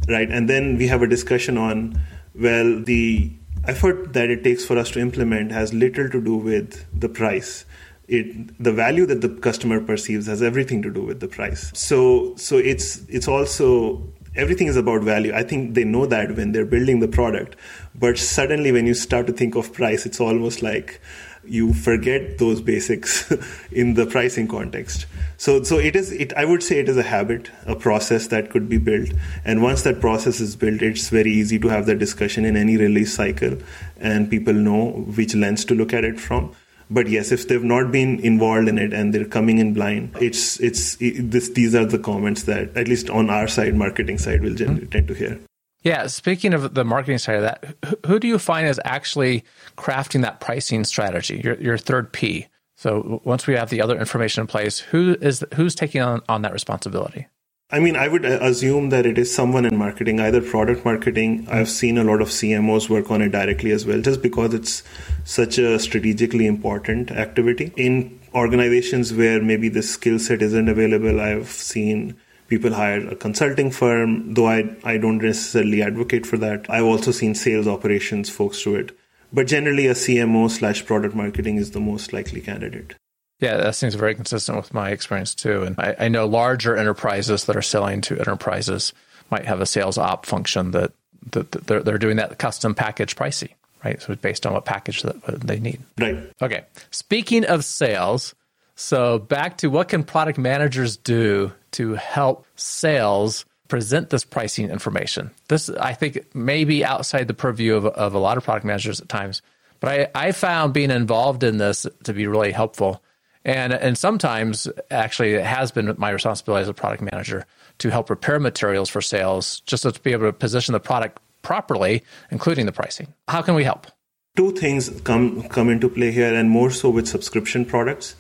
Right. 0.07 0.31
And 0.31 0.51
then 0.51 0.77
we 0.77 0.89
have 0.89 1.01
a 1.01 1.07
discussion 1.07 1.57
on, 1.57 1.99
well, 2.35 2.83
the 2.83 3.33
effort 3.67 4.13
that 4.13 4.31
it 4.31 4.43
takes 4.45 4.65
for 4.65 4.77
us 4.79 4.91
to 4.91 5.01
implement 5.01 5.53
has 5.53 5.73
little 5.73 6.09
to 6.09 6.21
do 6.21 6.37
with 6.37 6.85
the 6.99 7.09
price. 7.09 7.65
It, 8.09 8.63
the 8.63 8.73
value 8.73 9.07
that 9.07 9.21
the 9.21 9.29
customer 9.29 9.81
perceives 9.81 10.27
has 10.27 10.43
everything 10.43 10.83
to 10.83 10.91
do 10.91 11.03
with 11.03 11.21
the 11.21 11.29
price. 11.29 11.71
So, 11.75 12.35
so 12.37 12.59
it's 12.59 13.03
it's 13.09 13.29
also 13.29 14.03
everything 14.35 14.67
is 14.67 14.77
about 14.77 15.03
value. 15.03 15.33
I 15.33 15.43
think 15.43 15.75
they 15.75 15.85
know 15.85 16.07
that 16.07 16.35
when 16.37 16.53
they're 16.53 16.67
building 16.67 17.01
the 17.01 17.09
product, 17.09 17.57
but 17.95 18.19
suddenly 18.19 18.73
when 18.73 18.87
you 18.87 18.95
start 18.95 19.27
to 19.29 19.33
think 19.33 19.55
of 19.55 19.73
price, 19.73 20.05
it's 20.05 20.21
almost 20.21 20.63
like 20.63 21.01
you 21.45 21.75
forget 21.75 22.39
those 22.39 22.61
basics 22.61 23.33
in 23.73 23.95
the 23.95 24.07
pricing 24.07 24.49
context. 24.49 25.07
So, 25.37 25.63
so 25.63 25.79
it 25.79 25.97
is. 25.97 26.13
It 26.13 26.33
I 26.35 26.45
would 26.45 26.63
say 26.63 26.79
it 26.79 26.89
is 26.89 26.97
a 26.97 27.03
habit, 27.03 27.51
a 27.67 27.75
process 27.75 28.29
that 28.29 28.51
could 28.51 28.69
be 28.69 28.79
built. 28.79 29.11
And 29.45 29.63
once 29.63 29.83
that 29.83 30.01
process 30.01 30.41
is 30.41 30.57
built, 30.57 30.83
it's 30.83 31.09
very 31.09 31.33
easy 31.33 31.59
to 31.59 31.69
have 31.69 31.87
the 31.87 31.95
discussion 31.95 32.45
in 32.45 32.57
any 32.57 32.77
release 32.77 33.13
cycle, 33.15 33.59
and 33.99 34.31
people 34.31 34.55
know 34.55 34.91
which 35.17 35.35
lens 35.35 35.65
to 35.67 35.75
look 35.75 35.93
at 35.93 36.05
it 36.05 36.21
from. 36.21 36.55
But 36.91 37.09
yes, 37.09 37.33
if 37.33 37.49
they've 37.49 37.65
not 37.65 37.91
been 37.91 38.21
involved 38.21 38.69
in 38.69 38.77
it 38.79 38.93
and 38.93 39.15
they're 39.15 39.25
coming 39.25 39.59
in 39.59 39.73
blind, 39.73 40.15
it's 40.21 40.61
it's 40.61 41.01
it, 41.01 41.31
this. 41.31 41.49
These 41.51 41.75
are 41.75 41.87
the 41.87 41.99
comments 41.99 42.43
that 42.45 42.77
at 42.77 42.87
least 42.87 43.11
on 43.11 43.31
our 43.31 43.49
side, 43.49 43.75
marketing 43.75 44.19
side, 44.19 44.43
will 44.43 44.55
generally 44.55 44.87
tend 44.87 45.09
to 45.09 45.15
hear. 45.15 45.41
Yeah, 45.83 46.07
speaking 46.07 46.55
of 46.55 46.75
the 46.75 46.85
marketing 46.85 47.19
side 47.19 47.37
of 47.37 47.43
that, 47.43 47.75
who 48.07 48.21
do 48.21 48.29
you 48.29 48.39
find 48.39 48.69
is 48.69 48.81
actually 48.85 49.45
crafting 49.77 50.23
that 50.23 50.41
pricing 50.41 50.85
strategy? 50.85 51.41
Your 51.43 51.55
your 51.61 51.79
third 51.79 52.13
P. 52.13 52.47
So 52.77 53.21
once 53.25 53.47
we 53.47 53.55
have 53.55 53.71
the 53.71 53.81
other 53.81 53.99
information 53.99 54.43
in 54.43 54.47
place, 54.47 54.79
who 54.79 55.17
is 55.21 55.45
who's 55.55 55.75
taking 55.75 56.01
on, 56.01 56.23
on 56.29 56.43
that 56.43 56.53
responsibility? 56.53 57.27
I 57.75 57.81
mean, 57.81 57.97
I 57.97 58.07
would 58.07 58.27
uh, 58.27 58.39
assume 58.43 58.91
that 58.91 59.07
it 59.07 59.17
is 59.17 59.35
someone 59.35 59.65
in 59.65 59.77
marketing, 59.77 60.21
either 60.21 60.43
product 60.43 60.85
marketing. 60.85 61.49
I've 61.51 61.71
seen 61.71 61.97
a 61.97 62.05
lot 62.05 62.21
of 62.21 62.29
CMOs 62.29 62.91
work 62.91 63.11
on 63.11 63.23
it 63.23 63.31
directly 63.31 63.71
as 63.71 63.87
well, 63.87 64.03
just 64.03 64.21
because 64.21 64.53
it's 64.53 64.83
such 65.25 65.57
a 65.57 65.79
strategically 65.79 66.47
important 66.47 67.11
activity. 67.11 67.73
In 67.77 68.21
organizations 68.35 69.15
where 69.15 69.41
maybe 69.41 69.71
the 69.71 69.83
skill 69.83 70.19
set 70.19 70.43
isn't 70.43 70.69
available, 70.69 71.19
I've 71.19 71.49
seen 71.49 72.17
people 72.53 72.75
hire 72.75 73.09
a 73.09 73.17
consulting 73.17 73.71
firm, 73.71 74.35
though 74.35 74.47
I, 74.47 74.77
I 74.85 74.99
don't 74.99 75.17
necessarily 75.17 75.83
advocate 75.83 76.27
for 76.27 76.37
that. 76.37 76.69
I've 76.69 76.85
also 76.85 77.11
seen 77.11 77.35
sales 77.35 77.67
operations 77.67 78.29
folks 78.29 78.63
do 78.63 78.75
it. 78.75 78.95
But 79.33 79.47
generally, 79.47 79.87
a 79.87 79.95
CMO 79.95 80.51
slash 80.51 80.85
product 80.85 81.15
marketing 81.15 81.57
is 81.57 81.71
the 81.71 81.81
most 81.81 82.13
likely 82.13 82.43
candidate. 82.43 82.95
Yeah, 83.41 83.57
that 83.57 83.75
seems 83.75 83.95
very 83.95 84.15
consistent 84.15 84.59
with 84.59 84.75
my 84.75 84.91
experience 84.91 85.35
too. 85.35 85.63
And 85.63 85.81
I, 85.81 85.97
I, 85.99 86.09
know 86.09 86.27
larger 86.27 86.77
enterprises 86.77 87.47
that 87.47 87.57
are 87.57 87.63
selling 87.63 88.03
to 88.03 88.19
enterprises 88.19 88.93
might 89.31 89.47
have 89.47 89.63
a 89.63 89.67
sales 89.67 89.97
op 89.97 90.27
function 90.27 90.73
that, 90.73 90.93
that, 91.31 91.53
that 91.53 91.67
they're, 91.67 91.83
they're 91.83 91.97
doing 91.97 92.19
that 92.19 92.39
custom 92.39 92.75
package 92.75 93.17
pricing, 93.17 93.49
right? 93.83 94.01
So 94.03 94.13
it's 94.13 94.21
based 94.21 94.45
on 94.45 94.53
what 94.53 94.67
package 94.67 95.01
that 95.03 95.41
they 95.41 95.59
need. 95.59 95.81
Right. 95.99 96.19
Okay. 96.43 96.67
Speaking 96.91 97.47
of 97.47 97.65
sales, 97.65 98.35
so 98.75 99.19
back 99.19 99.57
to 99.59 99.69
what 99.69 99.89
can 99.89 100.05
product 100.05 100.37
managers 100.37 100.99
do 100.99 101.53
to 101.73 101.95
help 101.95 102.47
sales 102.57 103.45
present 103.69 104.11
this 104.11 104.25
pricing 104.25 104.71
information? 104.71 105.31
This, 105.49 105.69
I 105.71 105.95
think, 105.95 106.35
may 106.35 106.65
be 106.65 106.85
outside 106.85 107.29
the 107.29 107.35
purview 107.35 107.75
of, 107.75 107.87
of 107.87 108.15
a 108.15 108.19
lot 108.19 108.37
of 108.37 108.45
product 108.45 108.67
managers 108.67 109.01
at 109.01 109.09
times, 109.09 109.43
but 109.81 110.11
I, 110.15 110.29
I 110.29 110.33
found 110.33 110.73
being 110.73 110.91
involved 110.91 111.43
in 111.43 111.59
this 111.59 111.87
to 112.05 112.13
be 112.13 112.27
really 112.27 112.53
helpful. 112.53 113.03
And, 113.45 113.73
and 113.73 113.99
sometimes, 113.99 114.69
actually, 114.91 115.35
it 115.35 115.45
has 115.45 115.73
been 115.73 115.93
my 115.99 116.11
responsibility 116.11 116.63
as 116.63 116.69
a 116.69 116.75
product 116.75 117.03
manager 117.03 117.45
to 117.79 117.91
help 117.91 118.07
prepare 118.07 118.39
materials 118.39 118.89
for 118.89 119.01
sales, 119.01 119.61
just 119.61 119.83
to 119.83 119.93
be 120.01 120.13
able 120.13 120.27
to 120.27 120.33
position 120.33 120.75
the 120.75 120.81
product 120.81 121.19
properly, 121.43 122.05
including 122.31 122.67
the 122.67 122.73
pricing. 122.73 123.13
How 123.27 123.43
can 123.43 123.55
we 123.55 123.65
help? 123.65 123.89
Two 124.37 124.53
things 124.53 124.89
come 125.03 125.43
come 125.49 125.69
into 125.69 125.89
play 125.89 126.13
here, 126.13 126.33
and 126.33 126.49
more 126.49 126.71
so 126.71 126.89
with 126.89 127.09
subscription 127.09 127.65
products. 127.65 128.15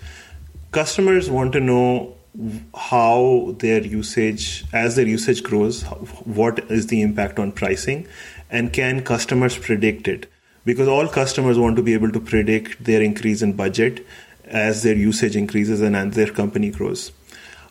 Customers 0.72 1.30
want 1.30 1.52
to 1.52 1.60
know 1.60 2.16
how 2.74 3.54
their 3.58 3.82
usage, 3.82 4.64
as 4.72 4.96
their 4.96 5.06
usage 5.06 5.42
grows, 5.42 5.82
what 6.24 6.58
is 6.70 6.86
the 6.86 7.02
impact 7.02 7.38
on 7.38 7.52
pricing, 7.52 8.06
and 8.50 8.72
can 8.72 9.02
customers 9.02 9.58
predict 9.58 10.08
it? 10.08 10.30
Because 10.64 10.88
all 10.88 11.08
customers 11.08 11.58
want 11.58 11.76
to 11.76 11.82
be 11.82 11.94
able 11.94 12.12
to 12.12 12.20
predict 12.20 12.84
their 12.84 13.02
increase 13.02 13.42
in 13.42 13.52
budget 13.54 14.06
as 14.44 14.82
their 14.82 14.94
usage 14.94 15.36
increases 15.36 15.80
and 15.80 15.96
as 15.96 16.14
their 16.14 16.30
company 16.30 16.70
grows. 16.70 17.12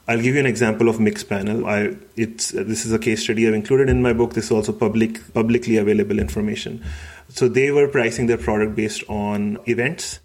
I'll 0.08 0.21
give 0.21 0.34
you 0.34 0.39
an 0.39 0.45
example 0.45 0.89
of 0.89 0.97
Mixpanel. 0.97 1.65
I, 1.65 1.95
it's 2.15 2.50
this 2.50 2.86
is 2.86 2.91
a 2.91 3.00
case 3.00 3.24
study 3.24 3.47
I've 3.47 3.54
included 3.54 3.88
in 3.88 4.02
my 4.02 4.13
book. 4.13 4.34
This 4.34 4.45
is 4.45 4.52
also 4.52 4.74
public 4.74 5.34
publicly 5.34 5.78
available 5.78 6.19
information. 6.19 6.84
So 7.30 7.47
they 7.47 7.71
were 7.71 7.88
pricing 7.88 8.26
their 8.26 8.38
product 8.38 8.76
based 8.76 9.04
on 9.08 9.60
events 9.67 10.19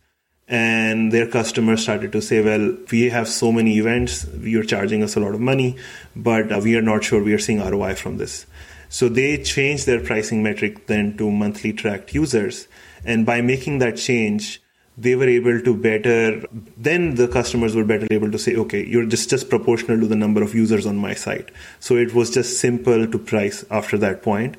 and 0.48 1.11
their 1.12 1.26
customers 1.26 1.82
started 1.82 2.12
to 2.12 2.22
say, 2.22 2.40
well, 2.40 2.76
we 2.92 3.09
have 3.09 3.28
so 3.28 3.50
many 3.50 3.78
events, 3.78 4.26
you're 4.40 4.62
charging 4.64 5.02
us 5.02 5.16
a 5.16 5.20
lot 5.20 5.35
of 5.35 5.40
money, 5.40 5.76
but 6.14 6.52
uh, 6.52 6.61
we 6.62 6.76
are 6.76 6.82
not 6.82 7.02
sure 7.02 7.22
we 7.22 7.35
are 7.35 7.38
seeing 7.38 7.61
ROI 7.61 7.96
from 7.96 8.16
this. 8.18 8.46
So 8.88 9.09
they 9.09 9.42
changed 9.42 9.87
their 9.87 10.00
pricing 10.00 10.42
metric 10.42 10.87
then 10.87 11.16
to 11.16 11.30
monthly 11.30 11.72
tracked 11.72 12.14
users. 12.14 12.68
And 13.04 13.26
by 13.26 13.40
making 13.40 13.78
that 13.80 13.96
change, 13.96 14.62
they 14.96 15.16
were 15.16 15.28
able 15.28 15.61
to 15.61 15.74
better, 15.74 16.42
then 16.76 17.16
the 17.16 17.26
customers 17.28 17.74
were 17.74 17.85
better 17.85 18.06
able 18.11 18.30
to 18.30 18.38
say, 18.38 18.54
okay, 18.54 18.87
you're 18.87 19.04
just, 19.04 19.28
just 19.28 19.50
proportional 19.50 19.98
to 20.00 20.06
the 20.06 20.16
number 20.16 20.42
of 20.42 20.54
users 20.54 20.87
on 20.87 20.96
my 20.96 21.14
site. 21.14 21.50
So 21.80 21.96
it 21.96 22.14
was 22.14 22.30
just 22.30 22.61
simple 22.61 23.06
to 23.06 23.18
price 23.18 23.64
after 23.70 23.98
that 23.98 24.22
point 24.22 24.56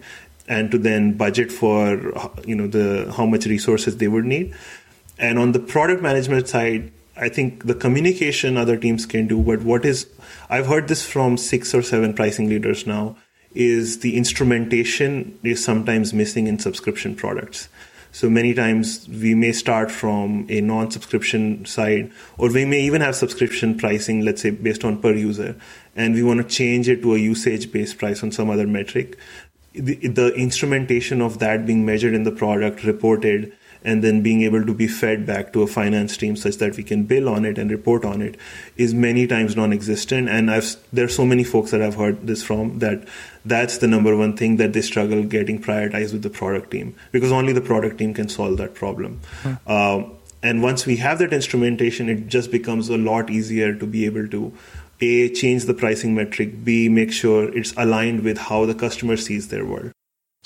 and 0.50 0.70
to 0.72 0.78
then 0.78 1.14
budget 1.14 1.52
for, 1.52 1.98
you 2.46 2.56
know, 2.56 2.68
the, 2.68 3.12
how 3.16 3.26
much 3.26 3.46
resources 3.46 3.98
they 3.98 4.08
would 4.08 4.26
need. 4.26 4.54
And 5.20 5.40
on 5.40 5.52
the 5.52 5.60
product 5.60 6.02
management 6.02 6.48
side, 6.48 6.92
I 7.16 7.30
think 7.30 7.66
the 7.66 7.74
communication 7.74 8.58
other 8.58 8.78
teams 8.78 9.06
can 9.06 9.28
do, 9.28 9.42
but 9.42 9.64
what 9.64 9.86
is, 9.86 10.08
I've 10.50 10.68
heard 10.68 10.88
this 10.88 11.06
from 11.06 11.38
six 11.38 11.74
or 11.74 11.82
seven 11.82 12.14
pricing 12.14 12.48
leaders 12.48 12.86
now, 12.86 13.18
is 13.56 14.00
the 14.00 14.16
instrumentation 14.16 15.40
is 15.42 15.64
sometimes 15.64 16.14
missing 16.14 16.46
in 16.46 16.60
subscription 16.60 17.16
products. 17.16 17.70
So 18.12 18.30
many 18.30 18.54
times 18.54 19.08
we 19.10 19.36
may 19.36 19.52
start 19.52 19.92
from 19.92 20.46
a 20.50 20.62
non 20.62 20.92
subscription 20.92 21.66
side, 21.66 22.12
or 22.38 22.52
we 22.52 22.66
may 22.66 22.82
even 22.82 23.02
have 23.02 23.16
subscription 23.16 23.78
pricing, 23.78 24.22
let's 24.22 24.42
say 24.42 24.52
based 24.52 24.84
on 24.84 25.02
per 25.02 25.14
user, 25.14 25.56
and 25.96 26.14
we 26.14 26.24
want 26.24 26.42
to 26.42 26.48
change 26.48 26.88
it 26.88 27.02
to 27.02 27.16
a 27.16 27.18
usage 27.18 27.72
based 27.72 27.98
price 27.98 28.24
on 28.24 28.32
some 28.32 28.50
other 28.50 28.68
metric. 28.68 29.18
The, 29.74 30.08
the 30.08 30.34
instrumentation 30.34 31.22
of 31.22 31.40
that 31.40 31.66
being 31.66 31.86
measured 31.86 32.14
in 32.14 32.24
the 32.24 32.32
product, 32.32 32.84
reported, 32.84 33.54
and 33.84 34.04
then 34.04 34.22
being 34.22 34.42
able 34.42 34.66
to 34.66 34.74
be 34.74 34.88
fed 34.88 35.26
back 35.26 35.54
to 35.54 35.62
a 35.62 35.68
finance 35.68 36.18
team 36.18 36.36
such 36.36 36.58
that 36.58 36.76
we 36.78 36.84
can 36.84 37.04
bill 37.04 37.30
on 37.30 37.46
it 37.46 37.58
and 37.58 37.72
report 37.72 38.06
on 38.06 38.22
it 38.22 38.36
is 38.76 38.94
many 38.94 39.28
times 39.28 39.56
non-existent. 39.56 40.30
And 40.30 40.52
I've 40.52 40.76
there's 40.92 41.16
so 41.16 41.26
many 41.26 41.44
folks 41.44 41.72
that 41.72 41.82
I've 41.82 41.96
heard 41.96 42.28
this 42.28 42.44
from 42.44 42.80
that 42.80 43.08
that's 43.46 43.78
the 43.78 43.88
number 43.88 44.16
one 44.16 44.36
thing 44.36 44.58
that 44.58 44.74
they 44.74 44.82
struggle 44.82 45.24
getting 45.24 45.62
prioritized 45.62 46.14
with 46.14 46.24
the 46.24 46.30
product 46.30 46.72
team 46.72 46.96
because 47.12 47.32
only 47.32 47.54
the 47.54 47.62
product 47.62 47.98
team 47.98 48.14
can 48.14 48.30
solve 48.30 48.58
that 48.58 48.74
problem. 48.74 49.20
Hmm. 49.44 49.54
um, 49.68 50.18
and 50.44 50.62
once 50.62 50.86
we 50.86 50.98
have 50.98 51.20
that 51.20 51.34
instrumentation 51.34 52.10
it 52.10 52.28
just 52.28 52.52
becomes 52.52 52.90
a 52.90 52.98
lot 52.98 53.30
easier 53.30 53.74
to 53.74 53.88
be 53.88 54.06
able 54.06 54.28
to 54.28 54.54
a 55.02 55.30
change 55.30 55.66
the 55.66 55.74
pricing 55.74 56.14
metric 56.14 56.64
b 56.64 56.90
make 56.90 57.12
sure 57.12 57.56
it's 57.58 57.74
aligned 57.78 58.24
with 58.24 58.38
how 58.38 58.66
the 58.66 58.76
customer 58.76 59.18
sees 59.18 59.48
their 59.48 59.66
world 59.66 59.92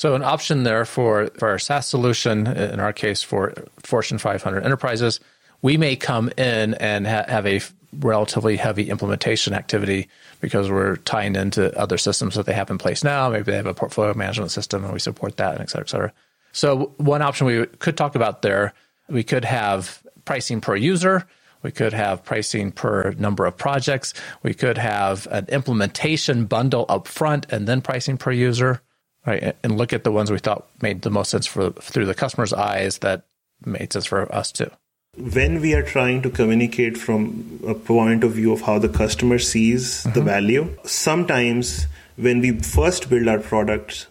so 0.01 0.15
an 0.15 0.23
option 0.23 0.63
there 0.63 0.83
for, 0.83 1.27
for 1.37 1.47
our 1.47 1.59
SaaS 1.59 1.85
solution, 1.85 2.47
in 2.47 2.79
our 2.79 2.91
case 2.91 3.21
for 3.21 3.53
Fortune 3.83 4.17
500 4.17 4.65
enterprises, 4.65 5.19
we 5.61 5.77
may 5.77 5.95
come 5.95 6.31
in 6.39 6.73
and 6.73 7.05
ha- 7.05 7.25
have 7.27 7.45
a 7.45 7.61
relatively 7.99 8.57
heavy 8.57 8.89
implementation 8.89 9.53
activity 9.53 10.09
because 10.39 10.71
we're 10.71 10.95
tying 10.95 11.35
into 11.35 11.71
other 11.77 11.99
systems 11.99 12.33
that 12.33 12.47
they 12.47 12.53
have 12.53 12.71
in 12.71 12.79
place 12.79 13.03
now. 13.03 13.29
Maybe 13.29 13.43
they 13.43 13.55
have 13.55 13.67
a 13.67 13.75
portfolio 13.75 14.15
management 14.15 14.49
system 14.49 14.83
and 14.83 14.91
we 14.91 14.97
support 14.97 15.37
that, 15.37 15.51
and 15.51 15.61
et 15.61 15.69
cetera, 15.69 15.85
et 15.85 15.89
cetera. 15.89 16.13
So 16.51 16.95
one 16.97 17.21
option 17.21 17.45
we 17.45 17.67
could 17.67 17.95
talk 17.95 18.15
about 18.15 18.41
there, 18.41 18.73
we 19.07 19.21
could 19.21 19.45
have 19.45 20.01
pricing 20.25 20.61
per 20.61 20.75
user. 20.75 21.27
We 21.61 21.69
could 21.69 21.93
have 21.93 22.23
pricing 22.23 22.71
per 22.71 23.11
number 23.19 23.45
of 23.45 23.55
projects. 23.55 24.15
We 24.41 24.55
could 24.55 24.79
have 24.79 25.27
an 25.27 25.45
implementation 25.49 26.47
bundle 26.47 26.87
up 26.89 27.07
front 27.07 27.45
and 27.51 27.67
then 27.67 27.81
pricing 27.81 28.17
per 28.17 28.31
user 28.31 28.81
right? 29.25 29.55
And 29.63 29.77
look 29.77 29.93
at 29.93 30.03
the 30.03 30.11
ones 30.11 30.31
we 30.31 30.39
thought 30.39 30.67
made 30.81 31.01
the 31.01 31.09
most 31.09 31.29
sense 31.29 31.45
for 31.45 31.71
through 31.71 32.05
the 32.05 32.15
customer's 32.15 32.53
eyes 32.53 32.99
that 32.99 33.23
made 33.65 33.93
sense 33.93 34.05
for 34.05 34.33
us 34.33 34.51
too. 34.51 34.69
When 35.17 35.59
we 35.59 35.73
are 35.73 35.83
trying 35.83 36.21
to 36.21 36.29
communicate 36.29 36.97
from 36.97 37.59
a 37.67 37.73
point 37.73 38.23
of 38.23 38.31
view 38.31 38.53
of 38.53 38.61
how 38.61 38.79
the 38.79 38.89
customer 38.89 39.39
sees 39.39 40.03
mm-hmm. 40.03 40.13
the 40.13 40.21
value, 40.21 40.77
sometimes 40.85 41.87
when 42.15 42.39
we 42.39 42.59
first 42.59 43.09
build 43.09 43.27
our 43.27 43.39
product, 43.39 44.07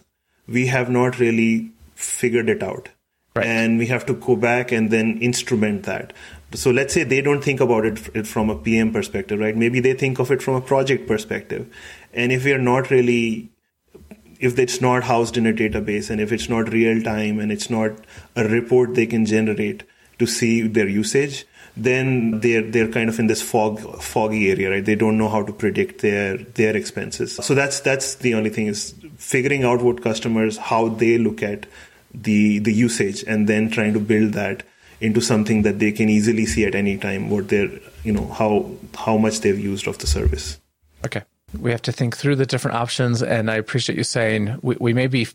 we 0.47 0.67
have 0.67 0.89
not 0.89 1.19
really 1.19 1.71
figured 1.95 2.49
it 2.49 2.61
out. 2.61 2.89
Right. 3.33 3.45
And 3.45 3.79
we 3.79 3.87
have 3.87 4.05
to 4.07 4.13
go 4.13 4.35
back 4.35 4.73
and 4.73 4.91
then 4.91 5.17
instrument 5.19 5.83
that. 5.83 6.11
So 6.53 6.69
let's 6.69 6.93
say 6.93 7.03
they 7.03 7.21
don't 7.21 7.41
think 7.41 7.61
about 7.61 7.85
it 7.85 8.27
from 8.27 8.49
a 8.49 8.57
PM 8.57 8.91
perspective, 8.91 9.39
right? 9.39 9.55
Maybe 9.55 9.79
they 9.79 9.93
think 9.93 10.19
of 10.19 10.31
it 10.31 10.41
from 10.41 10.55
a 10.55 10.61
project 10.61 11.07
perspective. 11.07 11.73
And 12.13 12.33
if 12.33 12.43
we 12.43 12.51
are 12.51 12.59
not 12.59 12.91
really, 12.91 13.49
if 14.41 14.57
it's 14.57 14.81
not 14.81 15.03
housed 15.03 15.37
in 15.37 15.45
a 15.45 15.53
database 15.53 16.09
and 16.09 16.19
if 16.19 16.31
it's 16.31 16.49
not 16.49 16.73
real 16.73 17.01
time 17.03 17.39
and 17.39 17.51
it's 17.51 17.69
not 17.69 17.91
a 18.35 18.47
report 18.47 18.95
they 18.95 19.05
can 19.05 19.25
generate 19.25 19.83
to 20.17 20.25
see 20.25 20.61
their 20.67 20.87
usage, 20.87 21.45
then 21.77 22.39
they're 22.39 22.63
they're 22.63 22.87
kind 22.87 23.09
of 23.09 23.19
in 23.19 23.27
this 23.27 23.41
fog 23.41 23.79
foggy 24.01 24.49
area, 24.49 24.71
right? 24.71 24.83
They 24.83 24.95
don't 24.95 25.17
know 25.17 25.29
how 25.29 25.43
to 25.43 25.53
predict 25.53 26.01
their 26.01 26.37
their 26.37 26.75
expenses. 26.75 27.35
So 27.35 27.53
that's 27.53 27.79
that's 27.81 28.15
the 28.15 28.33
only 28.33 28.49
thing 28.49 28.67
is 28.67 28.95
figuring 29.15 29.63
out 29.63 29.81
what 29.81 30.01
customers 30.01 30.57
how 30.57 30.89
they 30.89 31.17
look 31.17 31.43
at 31.43 31.67
the 32.13 32.59
the 32.59 32.73
usage 32.73 33.23
and 33.27 33.47
then 33.47 33.69
trying 33.69 33.93
to 33.93 33.99
build 33.99 34.33
that 34.33 34.63
into 34.99 35.21
something 35.21 35.61
that 35.63 35.79
they 35.79 35.91
can 35.91 36.09
easily 36.09 36.45
see 36.45 36.65
at 36.65 36.75
any 36.75 36.97
time 36.97 37.29
what 37.29 37.47
they're 37.49 37.71
you 38.03 38.11
know 38.11 38.27
how 38.27 38.69
how 38.95 39.17
much 39.17 39.39
they've 39.41 39.59
used 39.59 39.87
of 39.87 39.97
the 39.99 40.07
service 40.07 40.59
okay 41.05 41.23
we 41.59 41.71
have 41.71 41.81
to 41.81 41.91
think 41.91 42.15
through 42.15 42.35
the 42.35 42.45
different 42.45 42.77
options 42.77 43.21
and 43.21 43.49
i 43.49 43.55
appreciate 43.55 43.97
you 43.97 44.03
saying 44.03 44.57
we, 44.61 44.75
we 44.79 44.93
may 44.93 45.07
be 45.07 45.27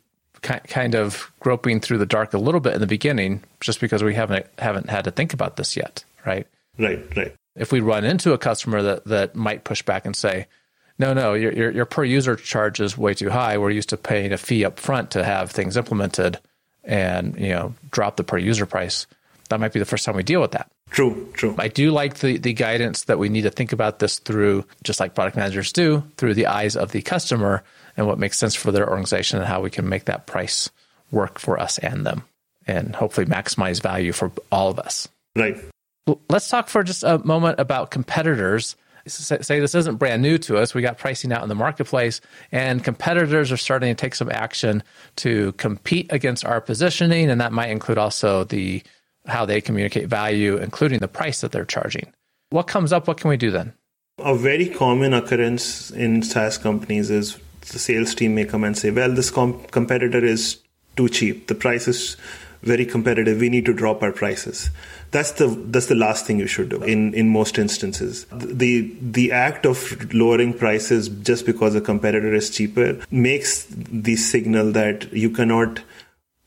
kind 0.43 0.95
of 0.95 1.31
groping 1.41 1.81
through 1.81 1.99
the 1.99 2.07
dark 2.07 2.33
a 2.33 2.39
little 2.39 2.61
bit 2.61 2.75
in 2.75 2.81
the 2.81 2.87
beginning 2.87 3.43
just 3.61 3.81
because 3.81 4.03
we 4.03 4.15
haven't 4.15 4.47
haven't 4.59 4.89
had 4.89 5.05
to 5.05 5.11
think 5.11 5.33
about 5.33 5.57
this 5.57 5.77
yet 5.77 6.05
right 6.25 6.47
right 6.79 7.17
right 7.17 7.35
if 7.57 7.73
we 7.73 7.81
run 7.81 8.05
into 8.05 8.33
a 8.33 8.39
customer 8.39 8.83
that 8.83 9.05
that 9.07 9.35
might 9.35 9.65
push 9.65 9.83
back 9.83 10.05
and 10.05 10.15
say 10.15 10.47
no, 10.99 11.13
no, 11.13 11.35
your, 11.35 11.53
your, 11.53 11.71
your 11.71 11.85
per 11.85 12.05
user 12.05 12.37
charge 12.37 12.81
is 12.81 12.97
way 12.97 13.13
too 13.13 13.29
high. 13.29 13.59
We're 13.59 13.71
used 13.71 13.91
to 13.91 13.97
paying 13.97 14.33
a 14.33 14.39
fee 14.39 14.65
up 14.65 14.81
front 14.81 15.11
to 15.11 15.25
have 15.25 15.51
things 15.51 15.77
implemented 15.77 16.39
and 16.85 17.39
you 17.39 17.49
know 17.49 17.75
drop 17.91 18.17
the 18.17 18.25
per 18.25 18.39
user 18.39 18.65
price. 18.65 19.07
That 19.49 19.61
might 19.61 19.73
be 19.73 19.79
the 19.79 19.85
first 19.85 20.05
time 20.05 20.17
we 20.17 20.23
deal 20.23 20.41
with 20.41 20.53
that. 20.53 20.71
True, 20.91 21.29
true. 21.35 21.55
I 21.59 21.69
do 21.69 21.91
like 21.91 22.19
the 22.19 22.39
the 22.39 22.53
guidance 22.53 23.05
that 23.05 23.19
we 23.19 23.29
need 23.29 23.43
to 23.43 23.51
think 23.51 23.73
about 23.73 23.99
this 23.99 24.19
through, 24.19 24.65
just 24.85 25.01
like 25.01 25.15
product 25.15 25.37
managers 25.37 25.73
do, 25.73 26.05
through 26.17 26.35
the 26.35 26.47
eyes 26.47 26.77
of 26.77 26.93
the 26.93 27.03
customer 27.03 27.65
and 27.97 28.07
what 28.07 28.19
makes 28.19 28.39
sense 28.39 28.55
for 28.55 28.73
their 28.73 28.89
organization 28.89 29.39
and 29.39 29.49
how 29.49 29.61
we 29.61 29.71
can 29.71 29.89
make 29.89 30.05
that 30.05 30.27
price 30.27 30.71
work 31.11 31.39
for 31.39 31.59
us 31.59 31.79
and 31.79 32.07
them, 32.07 32.23
and 32.67 32.95
hopefully 32.95 33.27
maximize 33.27 33.83
value 33.83 34.13
for 34.13 34.31
all 34.53 34.71
of 34.71 34.79
us. 34.79 35.09
Right. 35.35 35.57
Let's 36.29 36.49
talk 36.49 36.69
for 36.69 36.85
just 36.85 37.03
a 37.03 37.19
moment 37.19 37.59
about 37.59 37.91
competitors 37.91 38.77
say 39.09 39.61
this 39.61 39.75
isn't 39.75 39.97
brand 39.97 40.23
new 40.23 40.39
to 40.39 40.59
us. 40.59 40.75
We 40.75 40.83
got 40.83 40.99
pricing 40.99 41.33
out 41.33 41.43
in 41.43 41.49
the 41.49 41.55
marketplace, 41.55 42.21
and 42.51 42.83
competitors 42.83 43.53
are 43.53 43.57
starting 43.57 43.95
to 43.95 44.01
take 44.01 44.15
some 44.15 44.31
action 44.31 44.83
to 45.17 45.53
compete 45.53 46.13
against 46.13 46.45
our 46.45 46.61
positioning, 46.61 47.31
and 47.31 47.41
that 47.41 47.53
might 47.53 47.71
include 47.71 47.99
also 47.99 48.45
the 48.45 48.83
how 49.27 49.45
they 49.45 49.61
communicate 49.61 50.09
value, 50.09 50.57
including 50.57 51.01
the 51.01 51.09
price 51.09 51.41
that 51.41 51.53
they're 51.53 51.65
charging. 51.65 52.13
What 52.51 52.67
comes 52.67 52.93
up? 52.93 53.09
What 53.09 53.19
can 53.19 53.31
we 53.31 53.37
do 53.37 53.51
then? 53.51 53.73
A 54.19 54.35
very 54.35 54.69
common 54.69 55.13
occurrence 55.13 55.91
in 55.91 56.23
SaaS 56.23 56.59
companies 56.59 57.11
is 57.11 57.39
the 57.73 57.79
sales 57.79 58.15
team 58.15 58.35
may 58.35 58.45
come 58.45 58.65
and 58.65 58.77
say, 58.77 58.91
"Well, 58.91 59.13
this 59.13 59.31
competitor 59.31 60.25
is 60.25 60.59
too 60.97 61.09
cheap. 61.09 61.49
The 61.49 61.55
price 61.55 61.89
is 61.89 62.17
very 62.63 62.87
competitive. 62.87 63.41
We 63.41 63.51
need 63.51 63.67
to 63.67 63.75
drop 63.75 64.03
our 64.03 64.13
prices." 64.13 64.71
that's 65.11 65.33
the 65.33 65.47
that's 65.47 65.87
the 65.87 65.95
last 65.95 66.27
thing 66.27 66.39
you 66.39 66.47
should 66.47 66.69
do 66.69 66.83
in 66.83 67.15
in 67.15 67.29
most 67.29 67.59
instances 67.59 68.27
the 68.33 68.95
the 69.01 69.33
act 69.33 69.67
of 69.67 70.13
lowering 70.13 70.53
prices 70.53 71.09
just 71.31 71.47
because 71.47 71.75
a 71.75 71.81
competitor 71.81 72.35
is 72.35 72.51
cheaper 72.51 72.99
makes 73.11 73.67
the 74.09 74.17
signal 74.17 74.73
that 74.73 75.11
you 75.13 75.31
cannot 75.31 75.81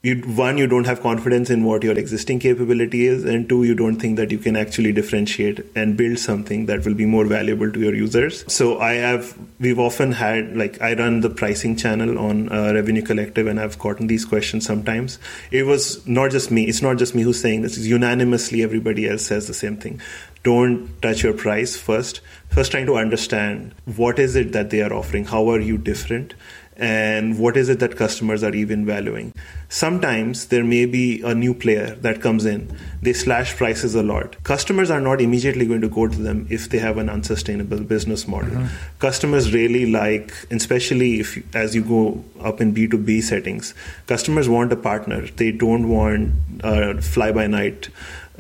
you 0.02 0.16
one 0.38 0.58
you 0.58 0.66
don't 0.66 0.86
have 0.86 1.02
confidence 1.02 1.50
in 1.50 1.66
what 1.66 1.84
your 1.84 1.98
existing 1.98 2.40
capability 2.40 3.06
is 3.06 3.26
and 3.26 3.50
two 3.50 3.66
you 3.66 3.76
don't 3.76 3.98
think 3.98 4.16
that 4.16 4.32
you 4.32 4.38
can 4.38 4.56
actually 4.56 4.94
differentiate 4.94 5.60
and 5.76 5.98
build 5.98 6.18
something 6.18 6.68
that 6.68 6.86
will 6.86 6.94
be 6.94 7.06
more 7.06 7.26
valuable 7.26 7.70
to 7.70 7.82
your 7.82 7.94
users. 7.94 8.46
So 8.48 8.80
i 8.80 8.94
have 8.94 9.38
we've 9.60 9.80
often 9.80 10.14
had 10.14 10.56
like 10.56 10.82
i 10.82 10.94
run 10.94 11.20
the 11.20 11.30
pricing 11.30 11.76
channel 11.76 12.18
on 12.18 12.50
uh, 12.50 12.72
revenue 12.74 13.02
collective 13.02 13.48
and 13.48 13.60
i've 13.60 13.78
gotten 13.78 14.08
these 14.08 14.24
questions 14.24 14.66
sometimes. 14.66 15.20
It 15.52 15.64
was 15.64 16.08
not 16.08 16.32
just 16.32 16.50
me. 16.50 16.64
It's 16.64 16.82
not 16.82 16.98
just 16.98 17.14
me 17.14 17.24
who's 17.24 17.42
saying 17.42 17.64
this. 17.64 17.78
Is 17.78 17.90
unanimously 17.90 18.64
everybody 18.64 19.10
else 19.10 19.26
says 19.26 19.48
the 19.48 19.54
same 19.54 19.76
thing. 19.76 20.00
Don't 20.44 21.02
touch 21.02 21.24
your 21.24 21.34
price 21.34 21.76
first. 21.76 22.22
First 22.48 22.72
trying 22.72 22.86
to 22.86 22.96
understand 22.96 23.76
what 23.98 24.18
is 24.18 24.38
it 24.38 24.54
that 24.54 24.70
they 24.70 24.82
are 24.82 24.94
offering. 24.94 25.26
How 25.26 25.50
are 25.50 25.60
you 25.60 25.78
different 25.78 26.36
and 26.80 27.38
what 27.38 27.58
is 27.58 27.68
it 27.68 27.80
that 27.80 27.98
customers 27.98 28.42
are 28.42 28.56
even 28.56 28.86
valuing. 28.86 29.34
Sometimes 29.68 30.48
there 30.48 30.64
may 30.64 30.86
be 30.86 31.22
a 31.22 31.36
new 31.36 31.54
player 31.54 31.96
that 31.96 32.22
comes 32.22 32.46
in, 32.46 32.74
they 33.02 33.12
slash 33.12 33.56
prices 33.58 33.96
a 33.96 34.02
lot. 34.02 34.42
Customers 34.44 34.90
are 34.90 35.02
not 35.02 35.20
immediately 35.20 35.66
going 35.66 35.82
to 35.82 35.90
go 35.90 36.08
to 36.08 36.18
them 36.18 36.48
if 36.50 36.70
they 36.70 36.80
have 36.80 36.98
an 36.98 37.10
unsustainable 37.10 37.82
business 37.82 38.28
model. 38.30 38.52
Mm-hmm. 38.52 39.00
Customers 39.00 39.54
really 39.54 39.92
like, 39.92 40.34
especially 40.52 41.20
if 41.20 41.38
as 41.54 41.76
you 41.76 41.84
go 41.84 42.24
up 42.40 42.62
in 42.62 42.74
B2B 42.74 43.24
settings, 43.24 43.74
customers 44.08 44.48
want 44.48 44.72
a 44.72 44.78
partner. 44.78 45.28
They 45.28 45.52
don't 45.52 45.90
want 45.90 46.32
a 46.64 47.02
fly 47.02 47.34
by 47.34 47.48
night 47.48 47.90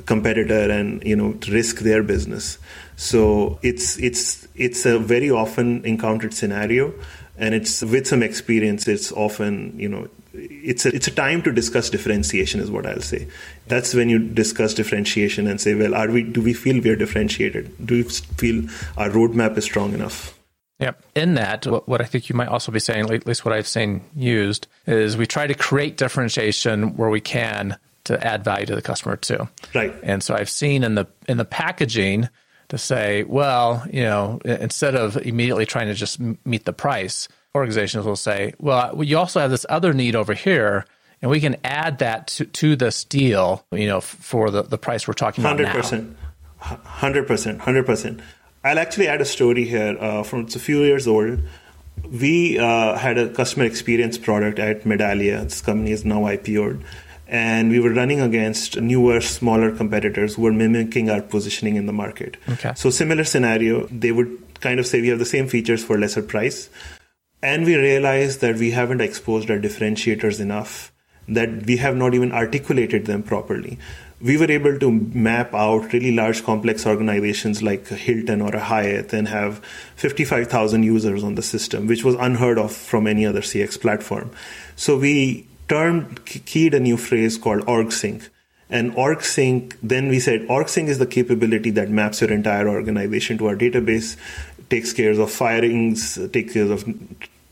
competitor 0.05 0.71
and 0.71 1.03
you 1.03 1.15
know 1.15 1.37
risk 1.49 1.79
their 1.79 2.01
business 2.01 2.57
so 2.95 3.59
it's 3.61 3.97
it's 3.99 4.47
it's 4.55 4.85
a 4.85 4.97
very 4.97 5.29
often 5.29 5.83
encountered 5.85 6.33
scenario 6.33 6.93
and 7.39 7.55
it's 7.55 7.81
with 7.81 8.07
some 8.07 8.21
experience 8.21 8.87
it's 8.87 9.11
often 9.11 9.73
you 9.79 9.89
know 9.89 10.07
it's 10.33 10.85
a, 10.85 10.93
it's 10.93 11.07
a 11.07 11.11
time 11.11 11.41
to 11.41 11.51
discuss 11.51 11.89
differentiation 11.89 12.59
is 12.59 12.69
what 12.69 12.85
i'll 12.85 13.01
say 13.01 13.27
that's 13.67 13.93
when 13.93 14.09
you 14.09 14.19
discuss 14.19 14.73
differentiation 14.73 15.47
and 15.47 15.59
say 15.59 15.73
well 15.73 15.95
are 15.95 16.09
we 16.09 16.23
do 16.23 16.41
we 16.41 16.53
feel 16.53 16.81
we 16.81 16.89
are 16.89 16.95
differentiated 16.95 17.71
do 17.85 17.95
we 17.95 18.03
feel 18.03 18.63
our 18.97 19.09
roadmap 19.09 19.57
is 19.57 19.63
strong 19.63 19.93
enough 19.93 20.35
yeah. 20.79 20.93
In 21.13 21.33
that, 21.33 21.65
what 21.65 21.99
I 21.99 22.05
think 22.05 22.29
you 22.29 22.35
might 22.37 22.47
also 22.47 22.71
be 22.71 22.79
saying, 22.79 23.11
at 23.11 23.27
least 23.27 23.43
what 23.43 23.53
I've 23.53 23.67
seen 23.67 24.01
used, 24.15 24.67
is 24.87 25.17
we 25.17 25.27
try 25.27 25.45
to 25.45 25.53
create 25.53 25.97
differentiation 25.97 26.95
where 26.95 27.09
we 27.09 27.19
can 27.19 27.77
to 28.05 28.25
add 28.25 28.45
value 28.45 28.65
to 28.67 28.75
the 28.75 28.81
customer 28.81 29.17
too. 29.17 29.47
Right. 29.75 29.93
And 30.03 30.23
so 30.23 30.35
I've 30.35 30.49
seen 30.49 30.83
in 30.83 30.95
the 30.95 31.05
in 31.27 31.37
the 31.37 31.45
packaging, 31.45 32.29
to 32.69 32.77
say, 32.77 33.23
well, 33.23 33.83
you 33.91 34.03
know, 34.03 34.39
instead 34.45 34.95
of 34.95 35.17
immediately 35.17 35.65
trying 35.65 35.87
to 35.87 35.93
just 35.93 36.19
meet 36.45 36.65
the 36.65 36.73
price, 36.73 37.27
organizations 37.53 38.05
will 38.05 38.15
say, 38.15 38.53
well, 38.59 39.03
you 39.03 39.17
also 39.17 39.39
have 39.39 39.51
this 39.51 39.65
other 39.69 39.93
need 39.93 40.15
over 40.15 40.33
here, 40.33 40.85
and 41.21 41.29
we 41.29 41.41
can 41.41 41.57
add 41.63 41.99
that 41.99 42.27
to, 42.27 42.45
to 42.45 42.75
this 42.75 43.03
deal, 43.03 43.65
you 43.71 43.87
know, 43.87 44.01
for 44.01 44.49
the, 44.51 44.63
the 44.63 44.77
price 44.77 45.07
we're 45.07 45.13
talking 45.13 45.43
100%, 45.43 45.61
about 45.61 45.83
100%. 45.83 46.15
100%. 46.61 47.59
100%. 47.59 48.21
I'll 48.63 48.79
actually 48.79 49.07
add 49.07 49.21
a 49.21 49.25
story 49.25 49.65
here 49.65 49.97
uh, 49.99 50.23
from 50.23 50.41
it's 50.41 50.55
a 50.55 50.59
few 50.59 50.83
years 50.83 51.07
old. 51.07 51.39
We 52.09 52.59
uh, 52.59 52.97
had 52.97 53.17
a 53.17 53.29
customer 53.29 53.65
experience 53.65 54.17
product 54.17 54.59
at 54.59 54.83
Medallia. 54.83 55.43
This 55.43 55.61
company 55.61 55.91
is 55.91 56.05
now 56.05 56.21
IPO'd 56.21 56.83
and 57.29 57.69
we 57.69 57.79
were 57.79 57.93
running 57.93 58.19
against 58.19 58.81
newer, 58.81 59.21
smaller 59.21 59.71
competitors 59.71 60.35
who 60.35 60.41
were 60.41 60.51
mimicking 60.51 61.11
our 61.11 61.21
positioning 61.21 61.75
in 61.75 61.85
the 61.85 61.93
market. 61.93 62.37
Okay. 62.49 62.73
So 62.75 62.89
similar 62.89 63.23
scenario, 63.23 63.85
they 63.87 64.11
would 64.11 64.35
kind 64.61 64.79
of 64.79 64.87
say 64.87 64.99
we 64.99 65.09
have 65.09 65.19
the 65.19 65.25
same 65.25 65.47
features 65.47 65.83
for 65.83 65.97
lesser 65.99 66.23
price, 66.23 66.69
and 67.43 67.65
we 67.65 67.75
realized 67.75 68.41
that 68.41 68.55
we 68.55 68.71
haven't 68.71 69.01
exposed 69.01 69.51
our 69.51 69.59
differentiators 69.59 70.39
enough, 70.39 70.91
that 71.27 71.67
we 71.67 71.77
have 71.77 71.95
not 71.95 72.15
even 72.15 72.31
articulated 72.31 73.05
them 73.05 73.21
properly. 73.21 73.77
We 74.19 74.35
were 74.35 74.51
able 74.51 74.77
to 74.79 74.91
map 74.91 75.53
out 75.53 75.93
really 75.93 76.11
large, 76.11 76.43
complex 76.43 76.85
organizations 76.85 77.61
like 77.63 77.87
Hilton 77.87 78.41
or 78.41 78.53
a 78.53 78.59
Hyatt 78.59 79.13
and 79.13 79.27
have 79.27 79.63
55,000 79.95 80.83
users 80.83 81.23
on 81.23 81.35
the 81.35 81.41
system, 81.41 81.87
which 81.87 82.03
was 82.03 82.15
unheard 82.15 82.57
of 82.57 82.73
from 82.73 83.07
any 83.07 83.25
other 83.25 83.39
CX 83.39 83.79
platform. 83.79 84.31
So 84.75 84.97
we 84.97 85.47
termed 85.69 86.25
keyed 86.25 86.73
a 86.73 86.79
new 86.79 86.97
phrase 86.97 87.37
called 87.37 87.63
org 87.67 87.91
sync 87.91 88.29
and 88.69 88.93
org 88.95 89.21
sync 89.21 89.77
then 89.81 90.09
we 90.09 90.19
said 90.19 90.45
org 90.49 90.69
sync 90.69 90.89
is 90.89 90.99
the 90.99 91.05
capability 91.05 91.69
that 91.69 91.89
maps 91.89 92.21
your 92.21 92.31
entire 92.31 92.67
organization 92.67 93.37
to 93.37 93.47
our 93.47 93.55
database 93.55 94.15
takes 94.69 94.93
care 94.93 95.19
of 95.19 95.31
firings 95.31 96.17
takes 96.33 96.53
care 96.53 96.71
of 96.71 96.83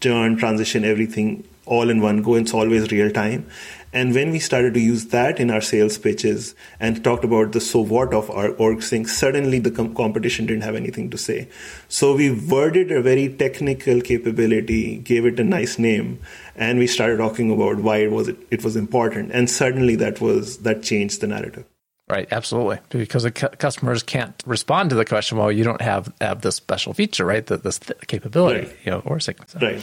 churn 0.01 0.35
transition 0.37 0.83
everything 0.85 1.43
all 1.67 1.89
in 1.89 2.01
one 2.01 2.21
go. 2.21 2.35
and 2.35 2.45
It's 2.45 2.53
always 2.53 2.91
real 2.91 3.11
time. 3.11 3.45
And 3.93 4.13
when 4.13 4.31
we 4.31 4.39
started 4.39 4.73
to 4.73 4.79
use 4.79 5.07
that 5.07 5.39
in 5.39 5.49
our 5.49 5.61
sales 5.61 5.97
pitches 5.97 6.55
and 6.79 7.03
talked 7.03 7.23
about 7.23 7.53
the 7.53 7.61
so 7.61 7.79
what 7.79 8.13
of 8.13 8.29
our 8.29 8.49
org 8.51 8.83
sync, 8.83 9.07
suddenly 9.07 9.59
the 9.59 9.71
com- 9.71 9.95
competition 9.95 10.45
didn't 10.45 10.63
have 10.63 10.75
anything 10.75 11.09
to 11.11 11.17
say. 11.17 11.47
So 11.87 12.15
we 12.15 12.31
worded 12.31 12.91
a 12.91 13.01
very 13.01 13.29
technical 13.29 14.01
capability, 14.01 14.97
gave 14.97 15.25
it 15.25 15.39
a 15.39 15.43
nice 15.43 15.79
name, 15.79 16.19
and 16.55 16.79
we 16.79 16.87
started 16.87 17.17
talking 17.17 17.51
about 17.51 17.77
why 17.77 17.97
it 17.97 18.11
was 18.11 18.27
it 18.27 18.63
was 18.63 18.75
important. 18.75 19.31
And 19.31 19.49
suddenly 19.49 19.95
that 19.95 20.19
was 20.19 20.57
that 20.59 20.83
changed 20.83 21.21
the 21.21 21.27
narrative. 21.27 21.65
Right, 22.09 22.27
absolutely. 22.31 22.79
Because 22.89 23.23
the 23.23 23.31
cu- 23.31 23.49
customers 23.49 24.01
can't 24.01 24.41
respond 24.45 24.91
to 24.91 24.95
the 24.95 25.03
question, 25.03 25.37
well, 25.37 25.51
you 25.51 25.65
don't 25.65 25.81
have 25.81 26.13
have 26.21 26.41
this 26.41 26.55
special 26.55 26.93
feature, 26.93 27.25
right? 27.25 27.45
The, 27.45 27.57
this 27.57 27.79
capability, 28.07 28.67
right. 28.67 28.77
you 28.85 28.91
know, 28.91 29.01
or 29.05 29.19
sickness. 29.19 29.55
Right. 29.61 29.81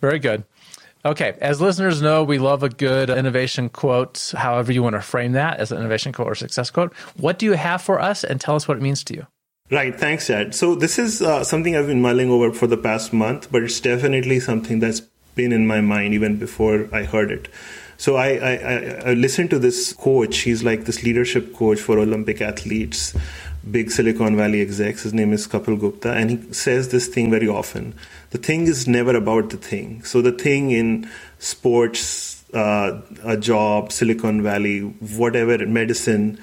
Very 0.00 0.20
good. 0.20 0.44
Okay, 1.02 1.34
as 1.40 1.62
listeners 1.62 2.02
know, 2.02 2.22
we 2.22 2.38
love 2.38 2.62
a 2.62 2.68
good 2.68 3.08
innovation 3.08 3.70
quote, 3.70 4.34
however 4.36 4.70
you 4.70 4.82
want 4.82 4.96
to 4.96 5.00
frame 5.00 5.32
that 5.32 5.58
as 5.58 5.72
an 5.72 5.78
innovation 5.78 6.12
quote 6.12 6.28
or 6.28 6.34
success 6.34 6.70
quote. 6.70 6.92
What 7.16 7.38
do 7.38 7.46
you 7.46 7.52
have 7.52 7.80
for 7.80 7.98
us 7.98 8.22
and 8.22 8.38
tell 8.38 8.54
us 8.54 8.68
what 8.68 8.76
it 8.76 8.82
means 8.82 9.02
to 9.04 9.14
you? 9.14 9.26
Right, 9.70 9.98
thanks, 9.98 10.26
Chad. 10.26 10.54
So, 10.54 10.74
this 10.74 10.98
is 10.98 11.22
uh, 11.22 11.42
something 11.42 11.74
I've 11.74 11.86
been 11.86 12.02
mulling 12.02 12.28
over 12.28 12.52
for 12.52 12.66
the 12.66 12.76
past 12.76 13.14
month, 13.14 13.50
but 13.50 13.62
it's 13.62 13.80
definitely 13.80 14.40
something 14.40 14.80
that's 14.80 15.00
been 15.34 15.52
in 15.52 15.66
my 15.66 15.80
mind 15.80 16.12
even 16.12 16.36
before 16.36 16.86
I 16.92 17.04
heard 17.04 17.30
it. 17.30 17.48
So, 17.96 18.16
I, 18.16 18.28
I, 18.34 18.54
I 19.06 19.12
listened 19.14 19.48
to 19.50 19.58
this 19.58 19.94
coach. 19.94 20.38
He's 20.38 20.62
like 20.62 20.84
this 20.84 21.02
leadership 21.02 21.54
coach 21.54 21.80
for 21.80 21.98
Olympic 21.98 22.42
athletes 22.42 23.14
big 23.68 23.90
Silicon 23.90 24.36
Valley 24.36 24.60
execs. 24.60 25.02
His 25.02 25.14
name 25.14 25.32
is 25.32 25.46
Kapil 25.46 25.78
Gupta, 25.78 26.12
and 26.12 26.30
he 26.30 26.52
says 26.52 26.88
this 26.88 27.08
thing 27.08 27.30
very 27.30 27.48
often. 27.48 27.94
The 28.30 28.38
thing 28.38 28.66
is 28.66 28.86
never 28.86 29.16
about 29.16 29.50
the 29.50 29.56
thing. 29.56 30.02
So 30.04 30.22
the 30.22 30.32
thing 30.32 30.70
in 30.70 31.10
sports, 31.38 32.44
uh, 32.54 33.02
a 33.24 33.36
job, 33.36 33.92
Silicon 33.92 34.42
Valley, 34.42 34.80
whatever, 34.80 35.58
medicine, 35.66 36.38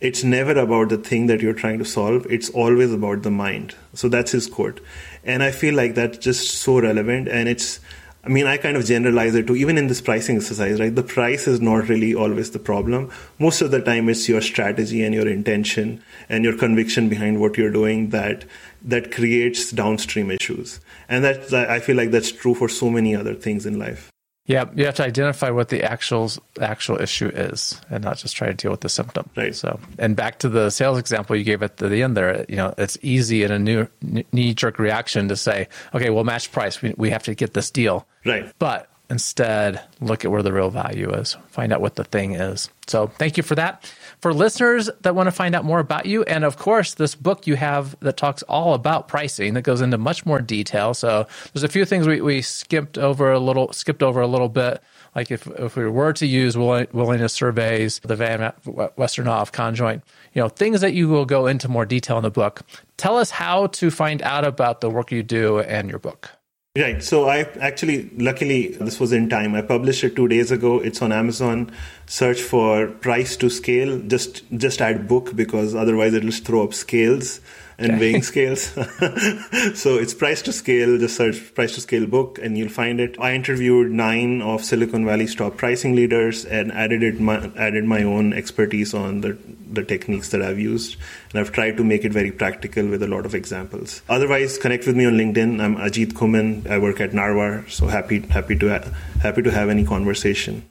it's 0.00 0.24
never 0.24 0.58
about 0.58 0.88
the 0.88 0.98
thing 0.98 1.26
that 1.26 1.40
you're 1.40 1.54
trying 1.54 1.78
to 1.78 1.84
solve. 1.84 2.26
It's 2.28 2.50
always 2.50 2.92
about 2.92 3.22
the 3.22 3.30
mind. 3.30 3.74
So 3.94 4.08
that's 4.08 4.32
his 4.32 4.48
quote. 4.48 4.80
And 5.22 5.44
I 5.44 5.52
feel 5.52 5.74
like 5.74 5.94
that's 5.94 6.18
just 6.18 6.56
so 6.56 6.80
relevant 6.80 7.28
and 7.28 7.48
it's 7.48 7.78
I 8.24 8.28
mean, 8.28 8.46
I 8.46 8.56
kind 8.56 8.76
of 8.76 8.84
generalize 8.84 9.34
it 9.34 9.48
to 9.48 9.56
even 9.56 9.76
in 9.76 9.88
this 9.88 10.00
pricing 10.00 10.36
exercise, 10.36 10.78
right? 10.78 10.94
The 10.94 11.02
price 11.02 11.48
is 11.48 11.60
not 11.60 11.88
really 11.88 12.14
always 12.14 12.52
the 12.52 12.60
problem. 12.60 13.10
Most 13.40 13.62
of 13.62 13.72
the 13.72 13.80
time, 13.80 14.08
it's 14.08 14.28
your 14.28 14.40
strategy 14.40 15.02
and 15.02 15.12
your 15.12 15.26
intention 15.26 16.00
and 16.28 16.44
your 16.44 16.56
conviction 16.56 17.08
behind 17.08 17.40
what 17.40 17.56
you're 17.56 17.72
doing 17.72 18.10
that 18.10 18.44
that 18.84 19.10
creates 19.10 19.72
downstream 19.72 20.30
issues. 20.30 20.78
And 21.08 21.24
that 21.24 21.52
I 21.52 21.80
feel 21.80 21.96
like 21.96 22.12
that's 22.12 22.30
true 22.30 22.54
for 22.54 22.68
so 22.68 22.90
many 22.90 23.16
other 23.16 23.34
things 23.34 23.66
in 23.66 23.78
life. 23.78 24.11
Yeah, 24.46 24.64
you 24.74 24.86
have 24.86 24.96
to 24.96 25.04
identify 25.04 25.50
what 25.50 25.68
the 25.68 25.84
actual 25.84 26.30
actual 26.60 27.00
issue 27.00 27.28
is, 27.28 27.80
and 27.90 28.02
not 28.02 28.16
just 28.16 28.34
try 28.34 28.48
to 28.48 28.54
deal 28.54 28.72
with 28.72 28.80
the 28.80 28.88
symptom. 28.88 29.30
Right. 29.36 29.54
So, 29.54 29.78
and 29.98 30.16
back 30.16 30.40
to 30.40 30.48
the 30.48 30.70
sales 30.70 30.98
example 30.98 31.36
you 31.36 31.44
gave 31.44 31.62
at 31.62 31.76
the 31.76 32.02
end 32.02 32.16
there. 32.16 32.44
You 32.48 32.56
know, 32.56 32.74
it's 32.76 32.98
easy 33.02 33.44
in 33.44 33.52
a 33.52 33.58
new 33.58 33.86
knee 34.00 34.52
jerk 34.54 34.80
reaction 34.80 35.28
to 35.28 35.36
say, 35.36 35.68
"Okay, 35.94 36.10
we'll 36.10 36.24
match 36.24 36.50
price. 36.50 36.82
We 36.82 36.92
we 36.96 37.10
have 37.10 37.22
to 37.24 37.34
get 37.36 37.54
this 37.54 37.70
deal." 37.70 38.06
Right. 38.24 38.52
But 38.58 38.90
instead, 39.08 39.80
look 40.00 40.24
at 40.24 40.32
where 40.32 40.42
the 40.42 40.52
real 40.52 40.70
value 40.70 41.10
is. 41.10 41.36
Find 41.50 41.72
out 41.72 41.80
what 41.80 41.94
the 41.94 42.04
thing 42.04 42.34
is. 42.34 42.68
So, 42.88 43.06
thank 43.06 43.36
you 43.36 43.44
for 43.44 43.54
that 43.54 43.88
for 44.22 44.32
listeners 44.32 44.88
that 45.00 45.16
want 45.16 45.26
to 45.26 45.32
find 45.32 45.54
out 45.54 45.64
more 45.64 45.80
about 45.80 46.06
you, 46.06 46.22
and 46.22 46.44
of 46.44 46.56
course, 46.56 46.94
this 46.94 47.16
book 47.16 47.48
you 47.48 47.56
have 47.56 47.98
that 48.00 48.16
talks 48.16 48.44
all 48.44 48.72
about 48.72 49.08
pricing 49.08 49.54
that 49.54 49.62
goes 49.62 49.80
into 49.80 49.98
much 49.98 50.24
more 50.24 50.40
detail. 50.40 50.94
So 50.94 51.26
there's 51.52 51.64
a 51.64 51.68
few 51.68 51.84
things 51.84 52.06
we, 52.06 52.20
we 52.20 52.40
skipped 52.40 52.96
over 52.96 53.32
a 53.32 53.40
little, 53.40 53.72
skipped 53.72 54.00
over 54.00 54.20
a 54.20 54.28
little 54.28 54.48
bit. 54.48 54.80
Like 55.16 55.32
if, 55.32 55.48
if 55.58 55.76
we 55.76 55.88
were 55.90 56.12
to 56.14 56.26
use 56.26 56.56
willingness 56.56 57.32
surveys, 57.32 57.98
the 58.04 58.14
Van 58.16 58.52
Westendorp 58.64 59.50
conjoint, 59.50 60.04
you 60.32 60.40
know, 60.40 60.48
things 60.48 60.80
that 60.82 60.94
you 60.94 61.08
will 61.08 61.26
go 61.26 61.48
into 61.48 61.68
more 61.68 61.84
detail 61.84 62.16
in 62.16 62.22
the 62.22 62.30
book. 62.30 62.62
Tell 62.96 63.18
us 63.18 63.30
how 63.30 63.66
to 63.66 63.90
find 63.90 64.22
out 64.22 64.44
about 64.44 64.80
the 64.80 64.88
work 64.88 65.10
you 65.10 65.24
do 65.24 65.58
and 65.58 65.90
your 65.90 65.98
book. 65.98 66.30
Right. 66.74 67.02
So 67.02 67.28
I 67.28 67.40
actually, 67.60 68.08
luckily, 68.16 68.68
this 68.68 68.98
was 68.98 69.12
in 69.12 69.28
time. 69.28 69.54
I 69.54 69.60
published 69.60 70.04
it 70.04 70.16
two 70.16 70.26
days 70.26 70.50
ago. 70.50 70.78
It's 70.80 71.02
on 71.02 71.12
Amazon. 71.12 71.70
Search 72.06 72.40
for 72.40 72.86
price 72.86 73.36
to 73.36 73.50
scale. 73.50 73.98
Just 74.00 74.50
just 74.56 74.80
add 74.80 75.06
book 75.06 75.36
because 75.36 75.74
otherwise 75.74 76.14
it'll 76.14 76.30
throw 76.30 76.64
up 76.64 76.72
scales 76.72 77.42
and 77.76 77.92
okay. 77.92 78.00
weighing 78.00 78.22
scales. 78.22 78.62
so 79.74 79.98
it's 79.98 80.14
price 80.14 80.40
to 80.42 80.52
scale. 80.54 80.96
Just 80.96 81.16
search 81.16 81.54
price 81.54 81.74
to 81.74 81.82
scale 81.82 82.06
book 82.06 82.38
and 82.38 82.56
you'll 82.56 82.70
find 82.70 83.00
it. 83.00 83.20
I 83.20 83.34
interviewed 83.34 83.90
nine 83.90 84.40
of 84.40 84.64
Silicon 84.64 85.04
Valley's 85.04 85.34
top 85.34 85.58
pricing 85.58 85.94
leaders 85.94 86.46
and 86.46 86.72
added 86.72 87.02
it 87.02 87.20
my, 87.20 87.50
added 87.54 87.84
my 87.84 88.02
own 88.02 88.32
expertise 88.32 88.94
on 88.94 89.20
the 89.20 89.36
the 89.74 89.84
techniques 89.84 90.30
that 90.30 90.42
I've 90.42 90.58
used. 90.58 90.96
And 91.30 91.40
I've 91.40 91.52
tried 91.52 91.76
to 91.76 91.84
make 91.84 92.04
it 92.04 92.12
very 92.12 92.30
practical 92.30 92.86
with 92.88 93.02
a 93.02 93.06
lot 93.06 93.26
of 93.26 93.34
examples. 93.34 94.02
Otherwise, 94.08 94.58
connect 94.58 94.86
with 94.86 94.96
me 94.96 95.04
on 95.06 95.14
LinkedIn. 95.14 95.60
I'm 95.60 95.76
Ajit 95.76 96.12
Ghuman. 96.12 96.68
I 96.68 96.78
work 96.78 97.00
at 97.00 97.10
Narvar. 97.12 97.68
So 97.70 97.86
happy 97.86 98.20
happy 98.20 98.56
to 98.58 98.68
ha- 98.68 98.90
happy 99.20 99.42
to 99.42 99.50
have 99.50 99.68
any 99.68 99.84
conversation. 99.84 100.68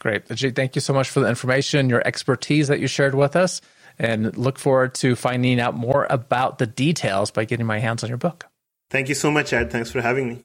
Great. 0.00 0.26
Ajit, 0.28 0.54
thank 0.54 0.74
you 0.74 0.80
so 0.80 0.92
much 0.92 1.08
for 1.08 1.20
the 1.20 1.28
information, 1.28 1.88
your 1.88 2.06
expertise 2.06 2.68
that 2.68 2.80
you 2.80 2.86
shared 2.86 3.14
with 3.14 3.36
us 3.36 3.60
and 3.98 4.36
look 4.36 4.58
forward 4.58 4.94
to 4.94 5.14
finding 5.14 5.60
out 5.60 5.74
more 5.74 6.06
about 6.10 6.58
the 6.58 6.66
details 6.66 7.30
by 7.30 7.44
getting 7.44 7.66
my 7.66 7.78
hands 7.78 8.02
on 8.02 8.08
your 8.08 8.18
book. 8.18 8.46
Thank 8.90 9.08
you 9.08 9.14
so 9.14 9.30
much, 9.30 9.52
Ed. 9.52 9.70
Thanks 9.70 9.90
for 9.90 10.00
having 10.00 10.28
me. 10.28 10.44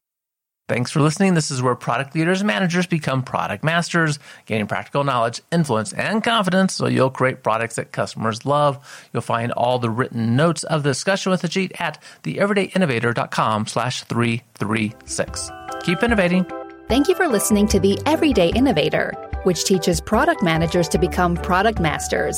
Thanks 0.70 0.92
for 0.92 1.02
listening. 1.02 1.34
This 1.34 1.50
is 1.50 1.64
where 1.64 1.74
product 1.74 2.14
leaders 2.14 2.42
and 2.42 2.48
managers 2.48 2.86
become 2.86 3.24
product 3.24 3.64
masters, 3.64 4.20
gaining 4.46 4.68
practical 4.68 5.04
knowledge, 5.04 5.42
influence, 5.52 5.94
and 5.94 6.24
confidence 6.24 6.76
so 6.76 6.86
you'll 6.86 7.10
create 7.10 7.42
products 7.42 7.78
that 7.78 7.92
customers 7.92 8.46
love. 8.46 9.10
You'll 9.12 9.24
find 9.24 9.52
all 9.54 9.80
the 9.80 9.90
written 9.90 10.36
notes 10.36 10.64
of 10.64 10.84
the 10.84 10.92
discussion 10.92 11.32
with 11.32 11.42
Ajit 11.42 11.82
at 11.82 11.98
theeverydayinnovator.com 12.22 13.66
slash 13.66 14.04
336. 14.04 15.50
Keep 15.82 16.04
innovating. 16.04 16.46
Thank 16.88 17.08
you 17.08 17.16
for 17.16 17.28
listening 17.28 17.68
to 17.70 17.80
The 17.80 18.00
Everyday 18.06 18.50
Innovator, 18.50 19.14
which 19.46 19.64
teaches 19.64 20.00
product 20.00 20.44
managers 20.44 20.88
to 20.90 21.00
become 21.00 21.36
product 21.36 21.80
masters. 21.80 22.38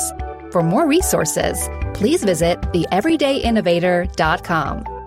For 0.52 0.64
more 0.64 0.88
resources, 0.88 1.68
please 1.94 2.24
visit 2.24 2.62
theeverydayinnovator.com. 2.62 5.01